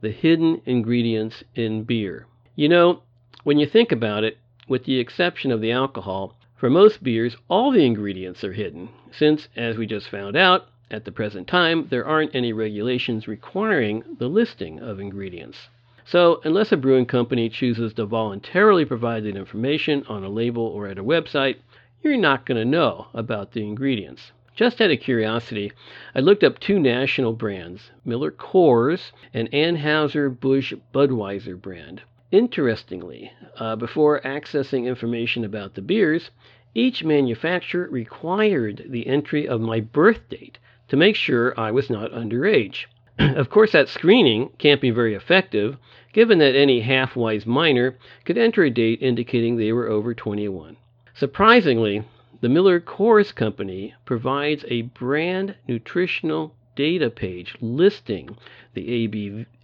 the 0.00 0.10
hidden 0.10 0.60
ingredients 0.66 1.42
in 1.54 1.82
beer. 1.82 2.26
You 2.54 2.68
know, 2.68 3.02
when 3.42 3.58
you 3.58 3.66
think 3.66 3.90
about 3.90 4.22
it, 4.22 4.36
with 4.68 4.84
the 4.84 4.98
exception 4.98 5.50
of 5.52 5.60
the 5.60 5.72
alcohol, 5.72 6.36
for 6.56 6.70
most 6.70 7.02
beers, 7.02 7.36
all 7.48 7.70
the 7.70 7.84
ingredients 7.84 8.42
are 8.42 8.52
hidden, 8.52 8.88
since, 9.10 9.48
as 9.56 9.76
we 9.76 9.86
just 9.86 10.08
found 10.08 10.36
out, 10.36 10.68
at 10.90 11.04
the 11.04 11.12
present 11.12 11.46
time, 11.46 11.88
there 11.90 12.06
aren't 12.06 12.34
any 12.34 12.52
regulations 12.52 13.26
requiring 13.26 14.04
the 14.18 14.28
listing 14.28 14.78
of 14.78 15.00
ingredients. 15.00 15.68
So, 16.04 16.40
unless 16.44 16.72
a 16.72 16.76
brewing 16.76 17.06
company 17.06 17.48
chooses 17.48 17.94
to 17.94 18.06
voluntarily 18.06 18.84
provide 18.84 19.24
that 19.24 19.36
information 19.36 20.04
on 20.08 20.22
a 20.22 20.28
label 20.28 20.64
or 20.64 20.86
at 20.86 20.98
a 20.98 21.04
website, 21.04 21.56
you're 22.02 22.16
not 22.16 22.46
going 22.46 22.58
to 22.58 22.64
know 22.64 23.08
about 23.14 23.52
the 23.52 23.62
ingredients. 23.62 24.32
Just 24.54 24.80
out 24.80 24.90
of 24.90 25.00
curiosity, 25.00 25.72
I 26.14 26.20
looked 26.20 26.44
up 26.44 26.60
two 26.60 26.78
national 26.78 27.32
brands, 27.32 27.90
Miller 28.04 28.30
Coors 28.30 29.10
and 29.32 29.50
Anheuser-Busch 29.50 30.74
Budweiser 30.92 31.60
brand. 31.60 32.02
Interestingly, 32.34 33.30
uh, 33.60 33.76
before 33.76 34.20
accessing 34.22 34.86
information 34.86 35.44
about 35.44 35.74
the 35.74 35.80
beers, 35.80 36.32
each 36.74 37.04
manufacturer 37.04 37.88
required 37.88 38.86
the 38.88 39.06
entry 39.06 39.46
of 39.46 39.60
my 39.60 39.78
birth 39.78 40.28
date 40.28 40.58
to 40.88 40.96
make 40.96 41.14
sure 41.14 41.54
I 41.56 41.70
was 41.70 41.88
not 41.88 42.10
underage. 42.10 42.86
of 43.20 43.50
course, 43.50 43.70
that 43.70 43.88
screening 43.88 44.48
can't 44.58 44.80
be 44.80 44.90
very 44.90 45.14
effective, 45.14 45.76
given 46.12 46.38
that 46.38 46.56
any 46.56 46.80
half 46.80 47.14
wise 47.14 47.46
minor 47.46 47.96
could 48.24 48.36
enter 48.36 48.64
a 48.64 48.70
date 48.70 49.00
indicating 49.00 49.56
they 49.56 49.72
were 49.72 49.88
over 49.88 50.12
21. 50.12 50.76
Surprisingly, 51.14 52.02
the 52.40 52.48
Miller 52.48 52.80
Coors 52.80 53.32
Company 53.32 53.94
provides 54.04 54.64
a 54.66 54.82
brand 54.82 55.54
nutritional 55.68 56.52
data 56.74 57.10
page 57.10 57.56
listing 57.60 58.36
the 58.74 59.06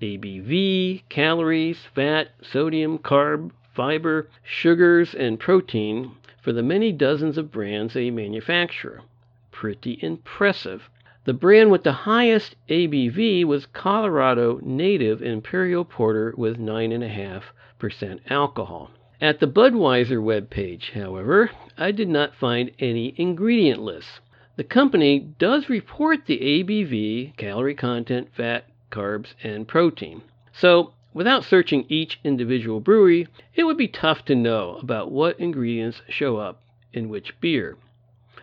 ABV, 0.00 1.02
calories, 1.08 1.78
fat, 1.94 2.28
sodium, 2.42 2.98
carb, 2.98 3.50
fiber, 3.74 4.28
sugars, 4.44 5.14
and 5.14 5.40
protein 5.40 6.12
for 6.40 6.52
the 6.52 6.62
many 6.62 6.92
dozens 6.92 7.36
of 7.36 7.50
brands 7.50 7.94
they 7.94 8.10
manufacture. 8.10 9.02
Pretty 9.50 9.98
impressive. 10.00 10.88
The 11.24 11.34
brand 11.34 11.70
with 11.70 11.84
the 11.84 11.92
highest 11.92 12.56
ABV 12.68 13.44
was 13.44 13.66
Colorado 13.66 14.58
Native 14.62 15.20
Imperial 15.22 15.84
Porter 15.84 16.32
with 16.36 16.58
9.5% 16.58 18.20
alcohol. 18.30 18.90
At 19.20 19.38
the 19.38 19.46
Budweiser 19.46 20.22
webpage, 20.22 20.92
however, 20.92 21.50
I 21.76 21.90
did 21.90 22.08
not 22.08 22.34
find 22.34 22.70
any 22.78 23.12
ingredient 23.18 23.82
lists. 23.82 24.20
The 24.60 24.64
company 24.64 25.20
does 25.38 25.70
report 25.70 26.26
the 26.26 26.38
ABV, 26.38 27.34
calorie 27.38 27.74
content, 27.74 28.28
fat, 28.34 28.66
carbs, 28.90 29.32
and 29.42 29.66
protein. 29.66 30.20
So, 30.52 30.92
without 31.14 31.44
searching 31.44 31.86
each 31.88 32.20
individual 32.24 32.78
brewery, 32.78 33.26
it 33.54 33.64
would 33.64 33.78
be 33.78 33.88
tough 33.88 34.22
to 34.26 34.34
know 34.34 34.78
about 34.82 35.10
what 35.10 35.40
ingredients 35.40 36.02
show 36.10 36.36
up 36.36 36.60
in 36.92 37.08
which 37.08 37.40
beer. 37.40 37.78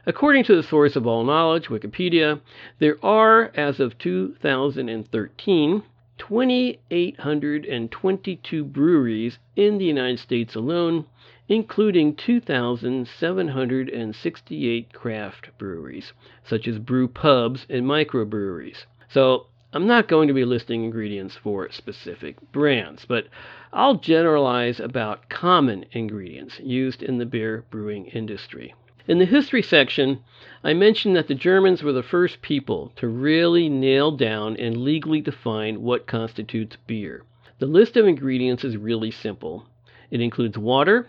According 0.08 0.45
to 0.45 0.56
the 0.56 0.63
source 0.63 0.95
of 0.95 1.06
all 1.06 1.23
knowledge, 1.23 1.67
Wikipedia, 1.67 2.41
there 2.80 2.97
are, 3.06 3.51
as 3.53 3.80
of 3.80 3.99
2013, 3.99 5.84
2,822 6.17 8.63
breweries 8.63 9.38
in 9.56 9.77
the 9.77 9.86
United 9.86 10.17
States 10.17 10.56
alone, 10.56 11.06
including 11.49 12.15
2,768 12.15 14.93
craft 14.93 15.49
breweries, 15.57 16.13
such 16.43 16.67
as 16.67 16.79
brew 16.79 17.07
pubs 17.07 17.65
and 17.69 17.86
microbreweries. 17.86 18.86
So 19.07 19.47
I'm 19.73 19.88
not 19.88 20.07
going 20.07 20.27
to 20.27 20.33
be 20.33 20.45
listing 20.45 20.83
ingredients 20.83 21.36
for 21.36 21.71
specific 21.71 22.36
brands, 22.51 23.05
but 23.05 23.27
I'll 23.71 23.95
generalize 23.95 24.79
about 24.79 25.29
common 25.29 25.86
ingredients 25.91 26.60
used 26.60 27.03
in 27.03 27.17
the 27.17 27.25
beer 27.25 27.63
brewing 27.69 28.07
industry. 28.07 28.73
In 29.07 29.19
the 29.19 29.25
history 29.25 29.62
section, 29.62 30.19
I 30.63 30.73
mentioned 30.73 31.15
that 31.15 31.27
the 31.27 31.36
Germans 31.36 31.81
were 31.81 31.93
the 31.93 32.03
first 32.03 32.41
people 32.41 32.91
to 32.97 33.07
really 33.07 33.69
nail 33.69 34.12
down 34.12 34.57
and 34.57 34.77
legally 34.77 35.21
define 35.21 35.81
what 35.81 36.07
constitutes 36.07 36.75
beer. 36.88 37.23
The 37.60 37.67
list 37.67 37.95
of 37.95 38.05
ingredients 38.05 38.65
is 38.65 38.75
really 38.75 39.12
simple. 39.12 39.65
It 40.12 40.21
includes 40.21 40.57
water, 40.57 41.07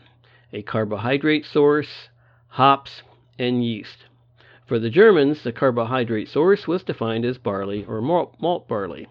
a 0.52 0.62
carbohydrate 0.62 1.44
source, 1.44 2.08
hops, 2.48 3.02
and 3.38 3.64
yeast. 3.64 4.06
For 4.66 4.78
the 4.78 4.90
Germans, 4.90 5.42
the 5.42 5.52
carbohydrate 5.52 6.28
source 6.28 6.66
was 6.66 6.82
defined 6.82 7.24
as 7.24 7.38
barley 7.38 7.84
or 7.84 8.00
malt 8.00 8.68
barley. 8.68 9.06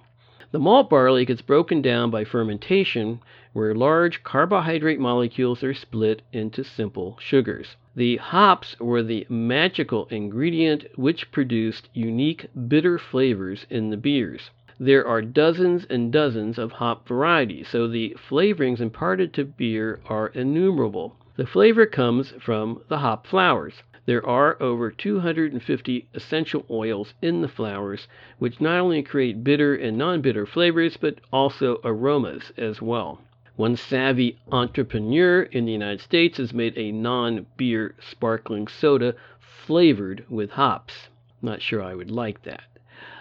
The 0.52 0.60
malt 0.60 0.90
barley 0.90 1.26
gets 1.26 1.42
broken 1.42 1.82
down 1.82 2.10
by 2.10 2.24
fermentation, 2.24 3.20
where 3.54 3.76
large 3.76 4.24
carbohydrate 4.24 5.00
molecules 5.00 5.64
are 5.64 5.74
split 5.74 6.22
into 6.32 6.64
simple 6.64 7.18
sugars. 7.20 7.76
The 7.96 8.18
hops 8.18 8.80
were 8.80 9.04
the 9.04 9.26
magical 9.30 10.06
ingredient 10.12 10.86
which 10.96 11.32
produced 11.32 11.90
unique 11.94 12.48
bitter 12.68 12.98
flavors 12.98 13.66
in 13.70 13.90
the 13.90 13.98
beers. 13.98 14.52
There 14.80 15.08
are 15.08 15.22
dozens 15.22 15.86
and 15.86 16.14
dozens 16.14 16.58
of 16.60 16.74
hop 16.74 17.08
varieties, 17.08 17.68
so 17.68 17.88
the 17.88 18.16
flavorings 18.30 18.80
imparted 18.80 19.34
to 19.34 19.44
beer 19.44 20.00
are 20.08 20.28
innumerable. 20.28 21.16
The 21.38 21.46
flavor 21.46 21.86
comes 21.86 22.32
from 22.40 22.82
the 22.88 22.98
hop 22.98 23.28
flowers. 23.28 23.84
There 24.08 24.26
are 24.26 24.60
over 24.60 24.90
250 24.90 26.08
essential 26.16 26.66
oils 26.68 27.14
in 27.22 27.42
the 27.42 27.48
flowers, 27.48 28.08
which 28.40 28.60
not 28.60 28.80
only 28.80 29.04
create 29.04 29.44
bitter 29.44 29.76
and 29.76 30.00
non 30.00 30.22
bitter 30.22 30.48
flavors, 30.48 30.98
but 30.98 31.20
also 31.32 31.80
aromas 31.84 32.52
as 32.58 32.82
well. 32.82 33.22
One 33.56 33.76
savvy 33.76 34.40
entrepreneur 34.52 35.44
in 35.44 35.66
the 35.66 35.72
United 35.74 36.02
States 36.02 36.40
has 36.40 36.56
made 36.56 36.76
a 36.76 36.92
non 36.92 37.46
beer 37.56 37.94
sparkling 38.00 38.68
soda 38.68 39.14
flavored 39.40 40.26
with 40.30 40.50
hops. 40.50 41.10
Not 41.44 41.62
sure 41.62 41.84
I 41.84 41.94
would 41.94 42.10
like 42.10 42.42
that. 42.46 42.64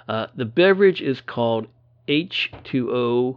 Uh, 0.08 0.28
the 0.34 0.46
beverage 0.46 1.02
is 1.02 1.20
called 1.20 1.66
H2OPS 2.08 3.34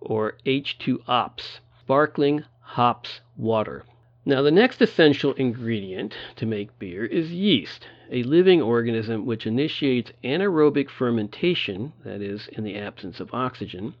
or 0.00 0.38
H2OPS, 0.46 1.60
sparkling 1.80 2.44
hops 2.60 3.20
water. 3.42 3.84
Now, 4.24 4.40
the 4.40 4.52
next 4.52 4.80
essential 4.80 5.32
ingredient 5.32 6.16
to 6.36 6.46
make 6.46 6.78
beer 6.78 7.04
is 7.04 7.32
yeast, 7.32 7.88
a 8.08 8.22
living 8.22 8.62
organism 8.62 9.26
which 9.26 9.48
initiates 9.48 10.12
anaerobic 10.22 10.88
fermentation, 10.88 11.92
that 12.04 12.22
is, 12.22 12.46
in 12.52 12.62
the 12.62 12.76
absence 12.76 13.18
of 13.18 13.34
oxygen, 13.34 13.94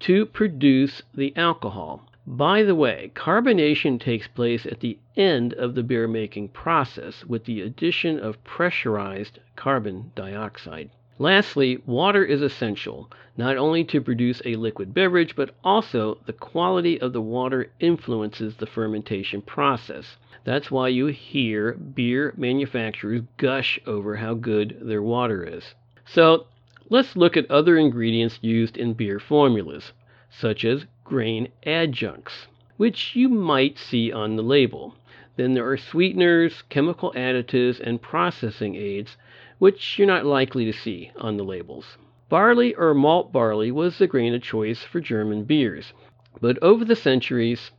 to 0.00 0.26
produce 0.26 1.02
the 1.14 1.32
alcohol. 1.36 2.08
By 2.26 2.64
the 2.64 2.74
way, 2.74 3.12
carbonation 3.14 4.00
takes 4.00 4.26
place 4.26 4.66
at 4.66 4.80
the 4.80 4.98
end 5.16 5.54
of 5.54 5.76
the 5.76 5.84
beer 5.84 6.08
making 6.08 6.48
process 6.48 7.24
with 7.24 7.44
the 7.44 7.60
addition 7.60 8.18
of 8.18 8.42
pressurized 8.42 9.38
carbon 9.54 10.10
dioxide. 10.16 10.90
Lastly, 11.22 11.78
water 11.86 12.24
is 12.24 12.42
essential, 12.42 13.08
not 13.36 13.56
only 13.56 13.84
to 13.84 14.00
produce 14.00 14.42
a 14.44 14.56
liquid 14.56 14.92
beverage, 14.92 15.36
but 15.36 15.54
also 15.62 16.18
the 16.26 16.32
quality 16.32 17.00
of 17.00 17.12
the 17.12 17.20
water 17.20 17.70
influences 17.78 18.56
the 18.56 18.66
fermentation 18.66 19.40
process. 19.40 20.16
That's 20.42 20.72
why 20.72 20.88
you 20.88 21.06
hear 21.06 21.74
beer 21.74 22.34
manufacturers 22.36 23.22
gush 23.36 23.78
over 23.86 24.16
how 24.16 24.34
good 24.34 24.78
their 24.82 25.00
water 25.00 25.44
is. 25.44 25.76
So, 26.04 26.48
let's 26.90 27.14
look 27.14 27.36
at 27.36 27.48
other 27.48 27.78
ingredients 27.78 28.40
used 28.42 28.76
in 28.76 28.94
beer 28.94 29.20
formulas, 29.20 29.92
such 30.28 30.64
as 30.64 30.86
grain 31.04 31.46
adjuncts, 31.64 32.48
which 32.78 33.14
you 33.14 33.28
might 33.28 33.78
see 33.78 34.10
on 34.10 34.34
the 34.34 34.42
label. 34.42 34.96
Then 35.36 35.54
there 35.54 35.70
are 35.70 35.76
sweeteners, 35.76 36.62
chemical 36.62 37.12
additives, 37.12 37.78
and 37.78 38.02
processing 38.02 38.74
aids 38.74 39.16
which 39.62 39.96
you're 39.96 40.08
not 40.08 40.26
likely 40.26 40.64
to 40.64 40.72
see 40.72 41.12
on 41.18 41.36
the 41.36 41.44
labels. 41.44 41.96
Barley 42.28 42.74
or 42.74 42.92
malt 42.94 43.32
barley 43.32 43.70
was 43.70 43.96
the 43.96 44.08
grain 44.08 44.34
of 44.34 44.42
choice 44.42 44.82
for 44.82 45.00
German 45.00 45.44
beers, 45.44 45.92
but 46.40 46.60
over 46.60 46.84
the 46.84 46.96
centuries, 46.96 47.70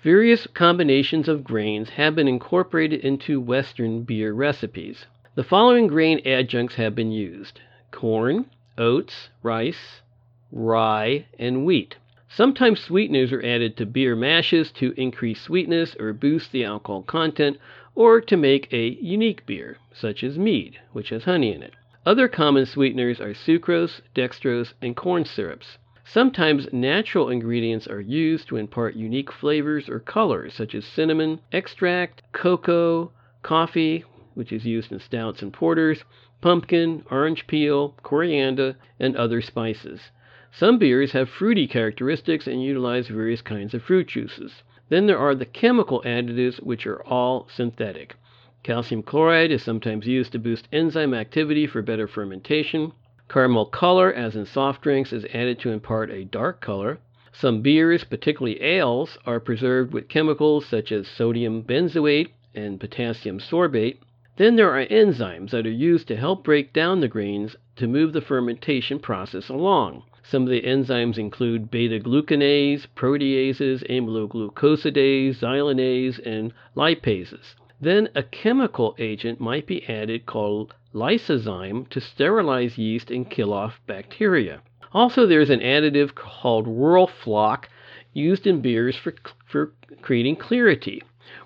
various 0.00 0.46
combinations 0.46 1.26
of 1.26 1.42
grains 1.42 1.88
have 1.88 2.14
been 2.14 2.28
incorporated 2.28 3.00
into 3.00 3.40
Western 3.40 4.04
beer 4.04 4.32
recipes. 4.32 5.06
The 5.34 5.42
following 5.42 5.88
grain 5.88 6.20
adjuncts 6.24 6.76
have 6.76 6.94
been 6.94 7.10
used 7.10 7.58
corn, 7.90 8.46
oats, 8.78 9.30
rice, 9.42 10.02
rye, 10.52 11.26
and 11.36 11.64
wheat. 11.64 11.96
Sometimes 12.28 12.78
sweeteners 12.78 13.32
are 13.32 13.44
added 13.44 13.76
to 13.76 13.86
beer 13.86 14.14
mashes 14.14 14.70
to 14.72 14.94
increase 14.96 15.40
sweetness 15.40 15.96
or 15.98 16.12
boost 16.12 16.52
the 16.52 16.64
alcohol 16.64 17.02
content, 17.02 17.58
or 17.94 18.20
to 18.20 18.36
make 18.36 18.72
a 18.72 18.88
unique 19.00 19.46
beer, 19.46 19.78
such 19.92 20.24
as 20.24 20.38
mead, 20.38 20.78
which 20.92 21.10
has 21.10 21.24
honey 21.24 21.52
in 21.52 21.62
it. 21.62 21.74
Other 22.06 22.28
common 22.28 22.66
sweeteners 22.66 23.20
are 23.20 23.34
sucrose, 23.34 24.00
dextrose, 24.14 24.74
and 24.82 24.94
corn 24.94 25.24
syrups. 25.24 25.78
Sometimes 26.04 26.70
natural 26.72 27.30
ingredients 27.30 27.86
are 27.86 28.00
used 28.00 28.46
to 28.48 28.56
impart 28.56 28.94
unique 28.94 29.32
flavors 29.32 29.88
or 29.88 30.00
colors, 30.00 30.52
such 30.52 30.74
as 30.74 30.84
cinnamon 30.84 31.40
extract, 31.50 32.22
cocoa, 32.32 33.10
coffee, 33.42 34.04
which 34.34 34.52
is 34.52 34.66
used 34.66 34.92
in 34.92 34.98
stouts 34.98 35.40
and 35.40 35.52
porters, 35.52 36.04
pumpkin, 36.42 37.04
orange 37.10 37.46
peel, 37.46 37.94
coriander, 38.02 38.76
and 39.00 39.16
other 39.16 39.40
spices. 39.40 40.10
Some 40.52 40.78
beers 40.78 41.12
have 41.12 41.30
fruity 41.30 41.66
characteristics 41.66 42.46
and 42.46 42.62
utilize 42.62 43.08
various 43.08 43.40
kinds 43.40 43.72
of 43.72 43.82
fruit 43.82 44.08
juices. 44.08 44.62
Then 44.90 45.06
there 45.06 45.18
are 45.18 45.34
the 45.34 45.46
chemical 45.46 46.02
additives, 46.02 46.62
which 46.62 46.86
are 46.86 47.02
all 47.04 47.48
synthetic. 47.48 48.16
Calcium 48.62 49.02
chloride 49.02 49.50
is 49.50 49.62
sometimes 49.62 50.06
used 50.06 50.32
to 50.32 50.38
boost 50.38 50.68
enzyme 50.72 51.14
activity 51.14 51.66
for 51.66 51.82
better 51.82 52.06
fermentation. 52.06 52.92
Caramel 53.28 53.66
color, 53.66 54.12
as 54.12 54.36
in 54.36 54.44
soft 54.44 54.82
drinks, 54.82 55.12
is 55.12 55.24
added 55.32 55.58
to 55.60 55.70
impart 55.70 56.10
a 56.10 56.24
dark 56.24 56.60
color. 56.60 56.98
Some 57.32 57.62
beers, 57.62 58.04
particularly 58.04 58.60
ales, 58.60 59.18
are 59.26 59.40
preserved 59.40 59.92
with 59.92 60.08
chemicals 60.08 60.66
such 60.66 60.92
as 60.92 61.08
sodium 61.08 61.62
benzoate 61.62 62.28
and 62.54 62.78
potassium 62.78 63.38
sorbate. 63.38 63.96
Then 64.36 64.56
there 64.56 64.70
are 64.70 64.86
enzymes 64.86 65.50
that 65.50 65.66
are 65.66 65.70
used 65.70 66.08
to 66.08 66.16
help 66.16 66.44
break 66.44 66.72
down 66.72 67.00
the 67.00 67.08
grains 67.08 67.56
to 67.76 67.86
move 67.86 68.12
the 68.12 68.20
fermentation 68.20 68.98
process 68.98 69.48
along. 69.48 70.04
Some 70.26 70.44
of 70.44 70.48
the 70.48 70.62
enzymes 70.62 71.18
include 71.18 71.70
beta 71.70 72.00
glucanase, 72.00 72.86
proteases, 72.96 73.86
amyloglucosidase, 73.90 75.36
xylanase, 75.36 76.18
and 76.24 76.54
lipases. 76.74 77.54
Then 77.78 78.08
a 78.14 78.22
chemical 78.22 78.94
agent 78.98 79.38
might 79.38 79.66
be 79.66 79.86
added 79.86 80.24
called 80.24 80.72
lysozyme 80.94 81.90
to 81.90 82.00
sterilize 82.00 82.78
yeast 82.78 83.10
and 83.10 83.28
kill 83.28 83.52
off 83.52 83.82
bacteria. 83.86 84.62
Also, 84.92 85.26
there's 85.26 85.50
an 85.50 85.60
additive 85.60 86.14
called 86.14 86.66
Whirlfloc 86.66 87.64
used 88.14 88.46
in 88.46 88.62
beers 88.62 88.96
for, 88.96 89.12
for 89.44 89.74
creating 90.00 90.36
clarity. 90.36 91.02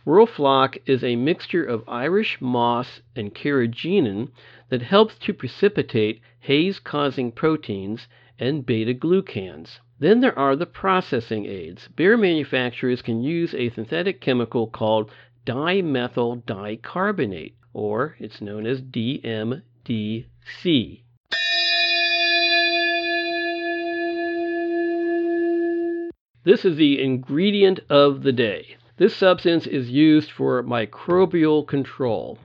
Whirlfloc 0.06 0.78
is 0.86 1.02
a 1.02 1.16
mixture 1.16 1.64
of 1.64 1.82
Irish 1.88 2.40
moss 2.40 3.00
and 3.16 3.34
carrageenan 3.34 4.30
that 4.68 4.82
helps 4.82 5.18
to 5.18 5.34
precipitate 5.34 6.20
haze 6.38 6.78
causing 6.78 7.32
proteins 7.32 8.06
and 8.38 8.64
beta 8.64 8.94
glucans. 8.94 9.78
Then 9.98 10.20
there 10.20 10.38
are 10.38 10.54
the 10.54 10.66
processing 10.66 11.46
aids. 11.46 11.88
Beer 11.96 12.16
manufacturers 12.16 13.02
can 13.02 13.22
use 13.22 13.54
a 13.54 13.70
synthetic 13.70 14.20
chemical 14.20 14.68
called 14.68 15.10
dimethyl 15.44 16.44
dicarbonate, 16.46 17.56
or 17.72 18.16
it's 18.18 18.40
known 18.40 18.66
as 18.66 18.80
DMDC. 18.80 20.22
This 26.44 26.64
is 26.64 26.76
the 26.76 27.02
ingredient 27.02 27.80
of 27.90 28.22
the 28.22 28.32
day. 28.32 28.76
This 28.96 29.14
substance 29.14 29.66
is 29.66 29.90
used 29.90 30.30
for 30.30 30.62
microbial 30.62 31.66
control 31.66 32.38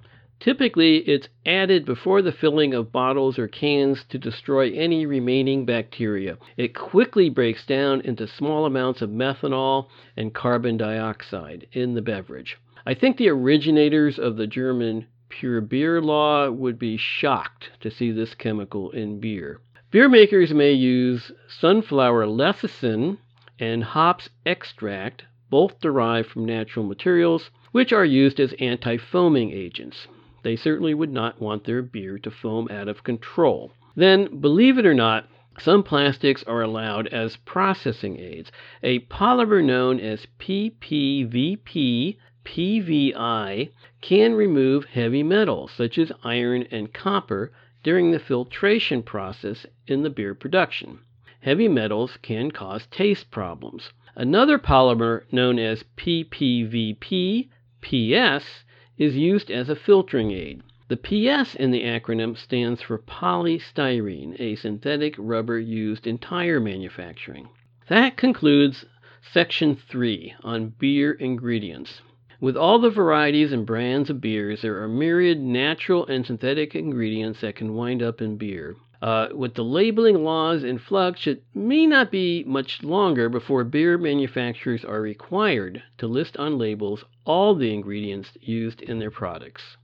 Typically, 0.43 0.97
it's 0.97 1.29
added 1.45 1.85
before 1.85 2.21
the 2.21 2.33
filling 2.33 2.73
of 2.73 2.91
bottles 2.91 3.39
or 3.39 3.47
cans 3.47 4.03
to 4.03 4.17
destroy 4.17 4.73
any 4.73 5.05
remaining 5.05 5.65
bacteria. 5.65 6.37
It 6.57 6.75
quickly 6.75 7.29
breaks 7.29 7.65
down 7.65 8.01
into 8.01 8.27
small 8.27 8.65
amounts 8.65 9.01
of 9.01 9.09
methanol 9.09 9.87
and 10.17 10.33
carbon 10.33 10.75
dioxide 10.75 11.67
in 11.71 11.93
the 11.93 12.01
beverage. 12.01 12.57
I 12.85 12.93
think 12.93 13.15
the 13.15 13.29
originators 13.29 14.19
of 14.19 14.35
the 14.35 14.45
German 14.45 15.07
pure 15.29 15.61
beer 15.61 16.01
law 16.01 16.51
would 16.51 16.77
be 16.77 16.97
shocked 16.97 17.69
to 17.79 17.89
see 17.89 18.11
this 18.11 18.35
chemical 18.35 18.91
in 18.91 19.21
beer. 19.21 19.61
Beer 19.91 20.09
makers 20.09 20.53
may 20.53 20.73
use 20.73 21.31
sunflower 21.47 22.25
lecithin 22.25 23.17
and 23.59 23.81
hops 23.81 24.29
extract, 24.45 25.23
both 25.49 25.79
derived 25.79 26.27
from 26.27 26.43
natural 26.43 26.85
materials, 26.85 27.49
which 27.71 27.93
are 27.93 28.03
used 28.03 28.41
as 28.41 28.51
anti 28.59 28.97
foaming 28.97 29.53
agents. 29.53 30.05
They 30.43 30.57
certainly 30.57 30.93
would 30.93 31.11
not 31.11 31.41
want 31.41 31.63
their 31.63 31.81
beer 31.81 32.19
to 32.19 32.29
foam 32.29 32.67
out 32.69 32.89
of 32.89 33.03
control. 33.05 33.71
Then, 33.95 34.41
believe 34.41 34.77
it 34.77 34.85
or 34.85 34.93
not, 34.93 35.29
some 35.57 35.83
plastics 35.83 36.43
are 36.43 36.61
allowed 36.61 37.07
as 37.07 37.37
processing 37.37 38.19
aids. 38.19 38.51
A 38.83 38.99
polymer 38.99 39.63
known 39.63 40.01
as 40.01 40.27
PPVP 40.39 42.17
PVI 42.43 43.69
can 44.01 44.33
remove 44.33 44.83
heavy 44.83 45.23
metals 45.23 45.71
such 45.71 45.97
as 45.97 46.11
iron 46.25 46.67
and 46.71 46.91
copper 46.91 47.53
during 47.81 48.11
the 48.11 48.19
filtration 48.19 49.01
process 49.01 49.65
in 49.87 50.03
the 50.03 50.09
beer 50.09 50.35
production. 50.35 50.99
Heavy 51.39 51.69
metals 51.69 52.17
can 52.21 52.51
cause 52.51 52.85
taste 52.87 53.31
problems. 53.31 53.93
Another 54.15 54.59
polymer 54.59 55.23
known 55.31 55.57
as 55.57 55.85
PPVP 55.95 57.47
PS 57.81 58.65
is 59.03 59.17
used 59.17 59.51
as 59.51 59.69
a 59.69 59.75
filtering 59.75 60.31
aid. 60.31 60.63
The 60.87 60.97
PS 60.97 61.55
in 61.55 61.71
the 61.71 61.83
acronym 61.83 62.37
stands 62.37 62.81
for 62.81 62.97
polystyrene, 62.97 64.39
a 64.39 64.55
synthetic 64.55 65.15
rubber 65.17 65.59
used 65.59 66.07
in 66.07 66.17
tire 66.17 66.59
manufacturing. 66.59 67.49
That 67.89 68.15
concludes 68.15 68.85
section 69.21 69.75
3 69.75 70.35
on 70.43 70.73
beer 70.79 71.11
ingredients. 71.11 72.01
With 72.39 72.55
all 72.55 72.79
the 72.79 72.89
varieties 72.89 73.51
and 73.51 73.65
brands 73.65 74.09
of 74.09 74.21
beers, 74.21 74.61
there 74.61 74.81
are 74.81 74.87
myriad 74.87 75.39
natural 75.39 76.05
and 76.07 76.25
synthetic 76.25 76.75
ingredients 76.75 77.41
that 77.41 77.55
can 77.55 77.73
wind 77.73 78.01
up 78.01 78.21
in 78.21 78.37
beer. 78.37 78.75
Uh, 79.03 79.27
with 79.35 79.53
the 79.55 79.63
labeling 79.65 80.23
laws 80.23 80.63
in 80.63 80.79
flux, 80.79 81.27
it 81.27 81.43
may 81.53 81.85
not 81.85 82.09
be 82.09 82.41
much 82.47 82.81
longer 82.83 83.27
before 83.27 83.65
beer 83.65 83.97
manufacturers 83.97 84.85
are 84.85 85.01
required 85.01 85.83
to 85.97 86.07
list 86.07 86.37
on 86.37 86.57
labels 86.57 87.03
all 87.25 87.53
the 87.53 87.73
ingredients 87.73 88.37
used 88.39 88.81
in 88.81 88.99
their 88.99 89.11
products. 89.11 89.75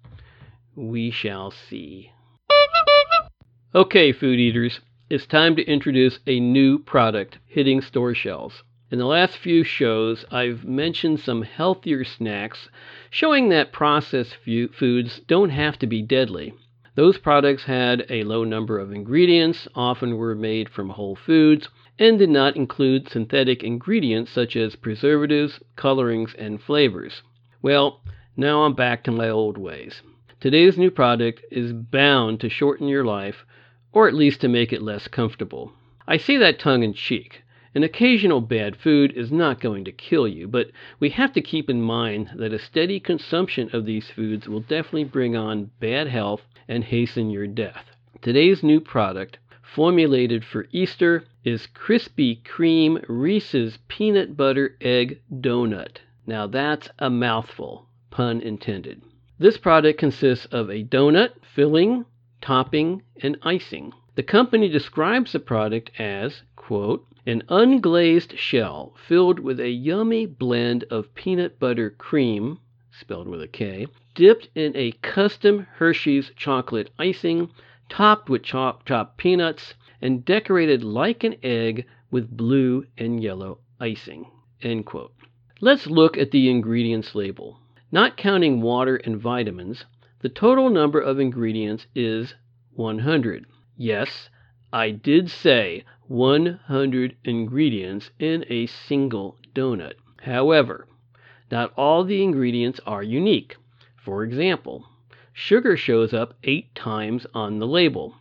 We 0.74 1.12
shall 1.12 1.52
see. 1.52 2.14
Okay, 3.76 4.14
food 4.14 4.40
eaters, 4.40 4.80
it's 5.10 5.26
time 5.26 5.58
to 5.58 5.68
introduce 5.68 6.20
a 6.26 6.40
new 6.40 6.80
product 6.80 7.40
hitting 7.46 7.82
store 7.82 8.14
shelves. 8.14 8.64
In 8.90 9.00
the 9.00 9.06
last 9.06 9.36
few 9.36 9.66
shows, 9.66 10.24
I've 10.32 10.64
mentioned 10.64 11.20
some 11.20 11.42
healthier 11.42 12.06
snacks, 12.06 12.70
showing 13.10 13.50
that 13.50 13.74
processed 13.74 14.38
foods 14.38 15.20
don't 15.28 15.50
have 15.50 15.78
to 15.80 15.88
be 15.88 16.02
deadly. 16.02 16.54
Those 17.00 17.18
products 17.18 17.64
had 17.64 18.06
a 18.10 18.26
low 18.26 18.44
number 18.44 18.78
of 18.78 18.92
ingredients, 18.92 19.70
often 19.74 20.18
were 20.18 20.36
made 20.36 20.68
from 20.68 20.90
whole 20.90 21.16
foods, 21.16 21.70
and 21.98 22.20
did 22.20 22.30
not 22.30 22.58
include 22.58 23.08
synthetic 23.08 23.64
ingredients 23.64 24.32
such 24.32 24.58
as 24.58 24.76
preservatives, 24.76 25.62
colorings, 25.78 26.34
and 26.34 26.62
flavors. 26.62 27.24
Well, 27.62 28.02
now 28.36 28.64
I'm 28.64 28.74
back 28.74 29.06
to 29.06 29.14
my 29.14 29.30
old 29.30 29.58
ways. 29.58 30.02
Today's 30.42 30.78
new 30.78 30.92
product 30.92 31.42
is 31.50 31.72
bound 31.72 32.42
to 32.42 32.50
shorten 32.50 32.90
your 32.90 33.06
life, 33.06 33.46
or 33.94 34.10
at 34.10 34.14
least 34.14 34.42
to 34.42 34.50
make 34.50 34.74
it 34.74 34.82
less 34.82 35.08
comfortable. 35.08 35.72
I 36.06 36.18
say 36.18 36.36
that 36.36 36.60
tongue 36.60 36.84
in 36.84 36.94
cheek. 36.94 37.44
An 37.76 37.84
occasional 37.84 38.42
bad 38.42 38.76
food 38.76 39.14
is 39.14 39.32
not 39.32 39.60
going 39.60 39.86
to 39.86 39.92
kill 39.92 40.28
you, 40.28 40.48
but 40.48 40.72
we 41.00 41.10
have 41.10 41.32
to 41.34 41.42
keep 41.42 41.70
in 41.70 41.82
mind 41.82 42.32
that 42.36 42.52
a 42.52 42.58
steady 42.58 43.00
consumption 43.00 43.70
of 43.74 43.86
these 43.86 44.10
foods 44.10 44.48
will 44.48 44.62
definitely 44.62 45.04
bring 45.04 45.36
on 45.36 45.70
bad 45.80 46.08
health 46.08 46.42
and 46.68 46.84
hasten 46.84 47.30
your 47.30 47.46
death. 47.46 47.86
Today's 48.22 48.64
new 48.64 48.80
product, 48.80 49.38
formulated 49.62 50.44
for 50.44 50.68
Easter, 50.72 51.26
is 51.44 51.68
Krispy 51.68 52.42
Kreme 52.44 53.06
Reese's 53.08 53.78
Peanut 53.88 54.36
Butter 54.36 54.76
Egg 54.82 55.22
Donut. 55.32 55.98
Now 56.26 56.48
that's 56.48 56.90
a 56.98 57.10
mouthful, 57.10 57.88
pun 58.10 58.42
intended. 58.42 59.04
This 59.38 59.58
product 59.58 60.00
consists 60.00 60.46
of 60.48 60.70
a 60.70 60.84
donut, 60.84 61.34
filling, 61.56 62.06
topping, 62.42 63.04
and 63.22 63.38
icing. 63.44 63.94
The 64.16 64.24
company 64.24 64.70
describes 64.70 65.32
the 65.32 65.40
product 65.40 65.92
as, 66.00 66.42
quote, 66.56 67.06
an 67.30 67.44
unglazed 67.48 68.36
shell 68.36 68.96
filled 69.08 69.39
with 69.39 69.60
a 69.60 69.70
yummy 69.70 70.26
blend 70.26 70.84
of 70.86 71.13
peanut 71.13 71.60
butter 71.60 71.92
cream, 71.92 72.58
spelled 72.89 73.28
with 73.28 73.39
a 73.39 73.48
K, 73.48 73.86
dipped 74.15 74.50
in 74.56 74.76
a 74.76 74.94
custom 75.04 75.68
Hershey's 75.76 76.32
chocolate 76.36 76.89
icing, 76.98 77.52
topped 77.88 78.30
with 78.30 78.42
chopped 78.42 78.92
peanuts, 79.18 79.76
and 80.02 80.26
decorated 80.26 80.84
like 80.84 81.24
an 81.24 81.36
egg 81.44 81.86
with 82.10 82.36
blue 82.36 82.88
and 82.98 83.22
yellow 83.22 83.60
icing. 83.80 84.26
Let's 85.62 85.86
look 85.86 86.18
at 86.18 86.32
the 86.32 86.50
ingredients 86.50 87.13
label. 87.13 87.60
Not 87.92 88.18
counting 88.18 88.60
water 88.60 88.96
and 88.96 89.22
vitamins, 89.22 89.86
the 90.22 90.30
total 90.30 90.72
number 90.72 91.00
of 91.00 91.20
ingredients 91.20 91.86
is 91.94 92.34
100. 92.74 93.46
Yes, 93.78 94.32
I 94.72 94.92
did 94.92 95.32
say 95.32 95.84
100 96.08 97.16
ingredients 97.24 98.12
in 98.20 98.46
a 98.50 98.68
single 98.68 99.38
donut. 99.56 99.96
However, 100.22 100.88
not 101.50 101.74
all 101.76 102.04
the 102.04 102.22
ingredients 102.22 102.80
are 102.86 103.02
unique. 103.02 103.56
For 103.98 104.24
example, 104.24 104.86
sugar 105.34 105.76
shows 105.76 106.14
up 106.14 106.36
eight 106.44 106.76
times 106.76 107.26
on 107.34 107.58
the 107.58 107.66
label, 107.66 108.16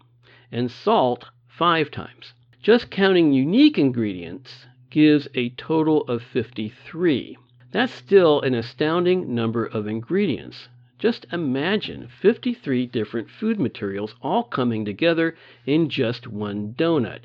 and 0.50 0.70
salt 0.70 1.26
five 1.46 1.90
times. 1.90 2.32
Just 2.62 2.90
counting 2.90 3.32
unique 3.32 3.76
ingredients 3.76 4.66
gives 4.88 5.28
a 5.34 5.50
total 5.50 6.02
of 6.02 6.22
53. 6.22 7.36
That's 7.72 7.92
still 7.92 8.40
an 8.40 8.54
astounding 8.54 9.34
number 9.34 9.66
of 9.66 9.86
ingredients. 9.86 10.68
Just 10.98 11.26
imagine 11.32 12.08
53 12.08 12.86
different 12.86 13.30
food 13.30 13.60
materials 13.60 14.16
all 14.20 14.42
coming 14.42 14.84
together 14.84 15.36
in 15.64 15.88
just 15.88 16.26
one 16.26 16.74
donut. 16.76 17.20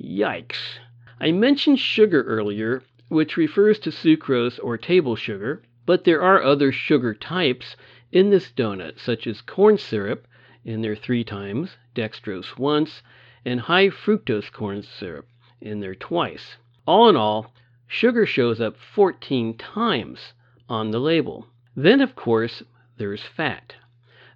Yikes! 0.00 0.78
I 1.20 1.32
mentioned 1.32 1.78
sugar 1.78 2.22
earlier, 2.22 2.82
which 3.08 3.36
refers 3.36 3.78
to 3.80 3.90
sucrose 3.90 4.58
or 4.62 4.78
table 4.78 5.14
sugar, 5.14 5.62
but 5.84 6.04
there 6.04 6.22
are 6.22 6.42
other 6.42 6.72
sugar 6.72 7.12
types 7.12 7.76
in 8.10 8.30
this 8.30 8.50
donut, 8.50 8.98
such 8.98 9.26
as 9.26 9.42
corn 9.42 9.76
syrup 9.76 10.26
in 10.64 10.80
their 10.80 10.96
three 10.96 11.22
times, 11.22 11.76
dextrose 11.94 12.56
once, 12.56 13.02
and 13.44 13.60
high 13.60 13.90
fructose 13.90 14.50
corn 14.50 14.82
syrup 14.82 15.26
in 15.60 15.80
their 15.80 15.94
twice. 15.94 16.56
All 16.86 17.10
in 17.10 17.16
all, 17.16 17.52
sugar 17.86 18.24
shows 18.24 18.58
up 18.58 18.76
14 18.78 19.58
times 19.58 20.32
on 20.66 20.92
the 20.92 21.00
label. 21.00 21.46
Then, 21.76 22.00
of 22.00 22.16
course, 22.16 22.62
there's 22.98 23.22
fat. 23.22 23.74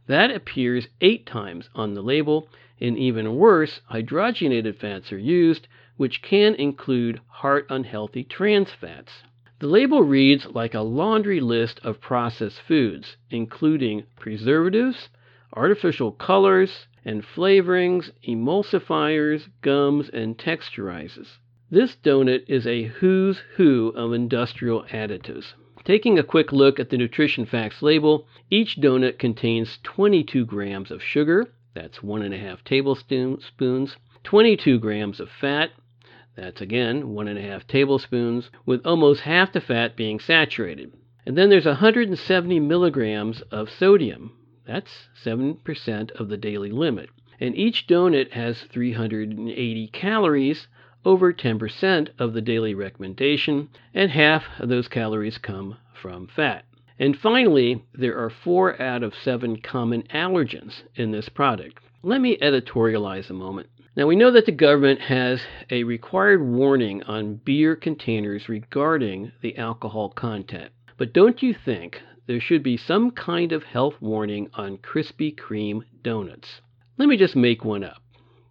That 0.07 0.31
appears 0.31 0.89
eight 1.01 1.27
times 1.27 1.69
on 1.75 1.95
the 1.95 2.03
label, 2.03 2.49
and 2.81 2.99
even 2.99 3.37
worse, 3.37 3.81
hydrogenated 3.91 4.77
fats 4.77 5.13
are 5.13 5.19
used, 5.19 5.69
which 5.97 6.23
can 6.23 6.55
include 6.55 7.21
heart 7.29 7.67
unhealthy 7.69 8.25
trans 8.25 8.73
fats. 8.73 9.23
The 9.61 9.69
label 9.69 10.03
reads 10.03 10.47
like 10.47 10.75
a 10.75 10.81
laundry 10.81 11.39
list 11.39 11.79
of 11.85 12.01
processed 12.01 12.61
foods, 12.63 13.17
including 13.31 14.05
preservatives, 14.19 15.09
artificial 15.55 16.11
colors 16.11 16.89
and 17.05 17.23
flavorings, 17.23 18.11
emulsifiers, 18.27 19.49
gums, 19.61 20.09
and 20.09 20.37
texturizers. 20.37 21.39
This 21.71 21.97
donut 21.97 22.45
is 22.49 22.67
a 22.67 22.85
who's 22.85 23.39
who 23.57 23.93
of 23.95 24.13
industrial 24.13 24.85
additives. 24.91 25.55
Taking 25.85 26.19
a 26.19 26.23
quick 26.23 26.53
look 26.53 26.79
at 26.79 26.91
the 26.91 26.97
nutrition 26.97 27.45
facts 27.45 27.83
label, 27.83 28.27
each 28.51 28.77
donut 28.77 29.19
contains 29.19 29.79
22 29.83 30.47
grams 30.47 30.91
of 30.93 31.03
sugar, 31.03 31.53
that's 31.75 32.03
one 32.03 32.23
and 32.23 32.33
a 32.33 32.39
half 32.39 32.63
tablespoons, 32.63 33.97
22 34.23 34.79
grams 34.79 35.19
of 35.19 35.29
fat, 35.29 35.71
that's 36.37 36.61
again 36.61 37.11
one 37.11 37.27
and 37.27 37.39
a 37.39 37.43
half 37.43 37.67
tablespoons, 37.67 38.49
with 38.65 38.87
almost 38.87 39.23
half 39.23 39.53
the 39.53 39.61
fat 39.61 39.97
being 39.97 40.21
saturated. 40.21 40.93
And 41.27 41.37
then 41.37 41.51
there's 41.51 41.67
170 41.67 42.61
milligrams 42.61 43.41
of 43.51 43.69
sodium. 43.69 44.33
That's 44.65 45.09
7% 45.25 46.11
of 46.13 46.29
the 46.29 46.37
daily 46.37 46.71
limit. 46.71 47.11
And 47.41 47.57
each 47.57 47.87
donut 47.89 48.31
has 48.33 48.63
380 48.63 49.89
calories, 49.89 50.69
over 51.05 51.33
10% 51.33 52.09
of 52.19 52.33
the 52.33 52.41
daily 52.41 52.75
recommendation, 52.75 53.69
and 53.93 54.11
half 54.11 54.45
of 54.59 54.69
those 54.69 54.89
calories 54.89 55.39
come 55.39 55.77
from 56.01 56.27
fat. 56.29 56.65
And 56.99 57.19
finally, 57.19 57.85
there 57.95 58.17
are 58.17 58.31
four 58.31 58.81
out 58.81 59.03
of 59.03 59.15
seven 59.15 59.57
common 59.57 60.03
allergens 60.15 60.83
in 60.95 61.11
this 61.11 61.29
product. 61.29 61.81
Let 62.03 62.21
me 62.21 62.37
editorialize 62.39 63.31
a 63.31 63.35
moment. 63.35 63.69
Now, 63.97 64.07
we 64.07 64.17
know 64.17 64.31
that 64.31 64.47
the 64.47 64.53
government 64.53 65.01
has 65.01 65.43
a 65.71 65.85
required 65.85 66.43
warning 66.43 67.03
on 67.03 67.35
beer 67.35 67.77
containers 67.77 68.49
regarding 68.49 69.33
the 69.43 69.59
alcohol 69.59 70.11
content. 70.11 70.71
But 70.97 71.13
don't 71.13 71.43
you 71.43 71.53
think 71.53 72.01
there 72.27 72.41
should 72.41 72.63
be 72.63 72.77
some 72.77 73.11
kind 73.11 73.53
of 73.53 73.65
health 73.65 73.95
warning 74.01 74.49
on 74.55 74.79
Krispy 74.79 75.35
Kreme 75.35 75.83
donuts? 76.03 76.61
Let 76.97 77.09
me 77.09 77.17
just 77.17 77.37
make 77.37 77.65
one 77.65 77.85
up. 77.85 78.03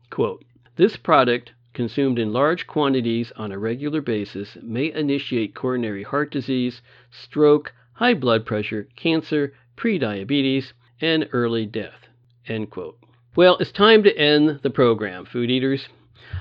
Quote, 0.10 0.44
this 0.76 0.98
product 0.98 1.54
consumed 1.74 2.20
in 2.20 2.34
large 2.34 2.68
quantities 2.68 3.32
on 3.36 3.52
a 3.52 3.58
regular 3.58 4.02
basis 4.02 4.58
may 4.62 4.92
initiate 4.94 5.56
coronary 5.56 6.04
heart 6.04 6.32
disease, 6.32 6.82
stroke, 7.10 7.74
high 7.94 8.14
blood 8.14 8.46
pressure, 8.46 8.88
cancer, 8.96 9.54
prediabetes, 9.78 10.74
and 11.00 11.28
early 11.32 11.66
death. 11.66 12.08
Well, 13.36 13.58
it's 13.60 13.72
time 13.72 14.04
to 14.04 14.18
end 14.18 14.60
the 14.64 14.70
program, 14.70 15.26
food 15.26 15.50
eaters. 15.50 15.88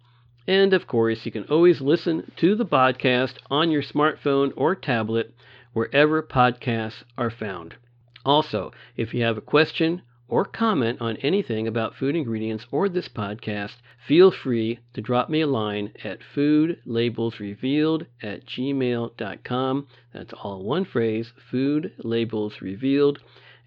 And 0.48 0.72
of 0.72 0.86
course, 0.86 1.26
you 1.26 1.32
can 1.32 1.44
always 1.44 1.80
listen 1.80 2.30
to 2.36 2.54
the 2.54 2.66
podcast 2.66 3.34
on 3.50 3.70
your 3.70 3.82
smartphone 3.82 4.52
or 4.56 4.74
tablet 4.74 5.34
wherever 5.72 6.22
podcasts 6.22 7.02
are 7.16 7.30
found. 7.30 7.76
Also, 8.24 8.72
if 8.96 9.14
you 9.14 9.22
have 9.22 9.36
a 9.36 9.42
question 9.42 10.02
or 10.28 10.44
comment 10.44 11.00
on 11.00 11.16
anything 11.18 11.68
about 11.68 11.94
food 11.94 12.16
ingredients 12.16 12.66
or 12.70 12.88
this 12.88 13.08
podcast, 13.08 13.76
feel 14.06 14.30
free 14.30 14.78
to 14.94 15.00
drop 15.00 15.28
me 15.28 15.40
a 15.40 15.46
line 15.46 15.92
at 16.02 16.18
foodlabelsrevealed 16.34 18.06
at 18.22 18.44
gmail.com. 18.46 19.86
That's 20.12 20.32
all 20.32 20.64
one 20.64 20.84
phrase, 20.84 21.32
foodlabelsrevealed 21.52 23.18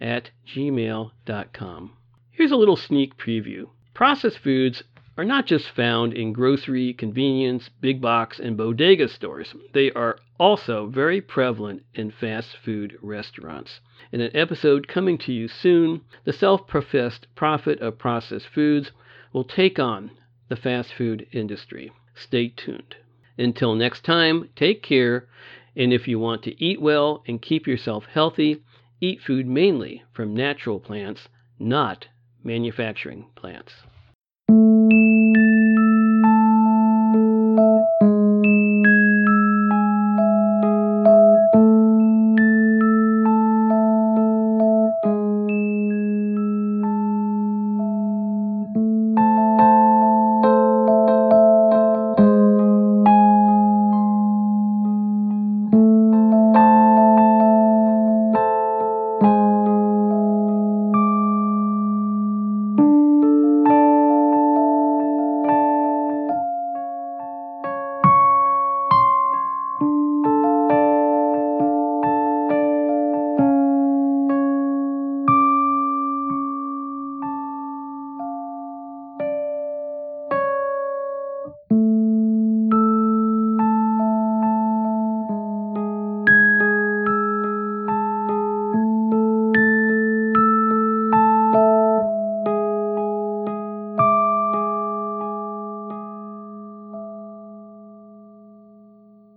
at 0.02 0.32
gmail.com. 0.56 1.94
Here's 2.32 2.52
a 2.52 2.56
little 2.56 2.78
sneak 2.78 3.18
preview. 3.18 3.70
Processed 3.94 4.40
foods 4.40 4.84
are 5.20 5.26
not 5.26 5.46
just 5.46 5.70
found 5.72 6.14
in 6.14 6.32
grocery, 6.32 6.94
convenience, 6.94 7.70
big 7.82 8.00
box, 8.00 8.40
and 8.40 8.56
bodega 8.56 9.06
stores. 9.06 9.54
They 9.74 9.92
are 9.92 10.18
also 10.40 10.88
very 10.88 11.20
prevalent 11.20 11.84
in 11.94 12.10
fast 12.10 12.56
food 12.64 12.98
restaurants. 13.02 13.82
In 14.14 14.22
an 14.22 14.34
episode 14.34 14.88
coming 14.88 15.18
to 15.18 15.34
you 15.34 15.50
soon, 15.50 16.04
the 16.24 16.32
self 16.32 16.68
professed 16.68 17.28
prophet 17.36 17.82
of 17.82 17.98
processed 17.98 18.48
foods 18.48 18.94
will 19.34 19.44
take 19.44 19.78
on 19.78 20.12
the 20.48 20.56
fast 20.56 20.94
food 20.94 21.28
industry. 21.34 21.92
Stay 22.16 22.48
tuned. 22.48 22.96
Until 23.38 23.76
next 23.76 24.06
time, 24.06 24.48
take 24.56 24.82
care, 24.82 25.28
and 25.76 25.92
if 25.92 26.08
you 26.08 26.18
want 26.18 26.44
to 26.44 26.64
eat 26.64 26.80
well 26.80 27.26
and 27.28 27.42
keep 27.42 27.68
yourself 27.68 28.06
healthy, 28.06 28.64
eat 29.02 29.20
food 29.20 29.48
mainly 29.48 30.02
from 30.14 30.34
natural 30.34 30.80
plants, 30.80 31.28
not 31.60 32.08
manufacturing 32.42 33.26
plants. 33.36 33.74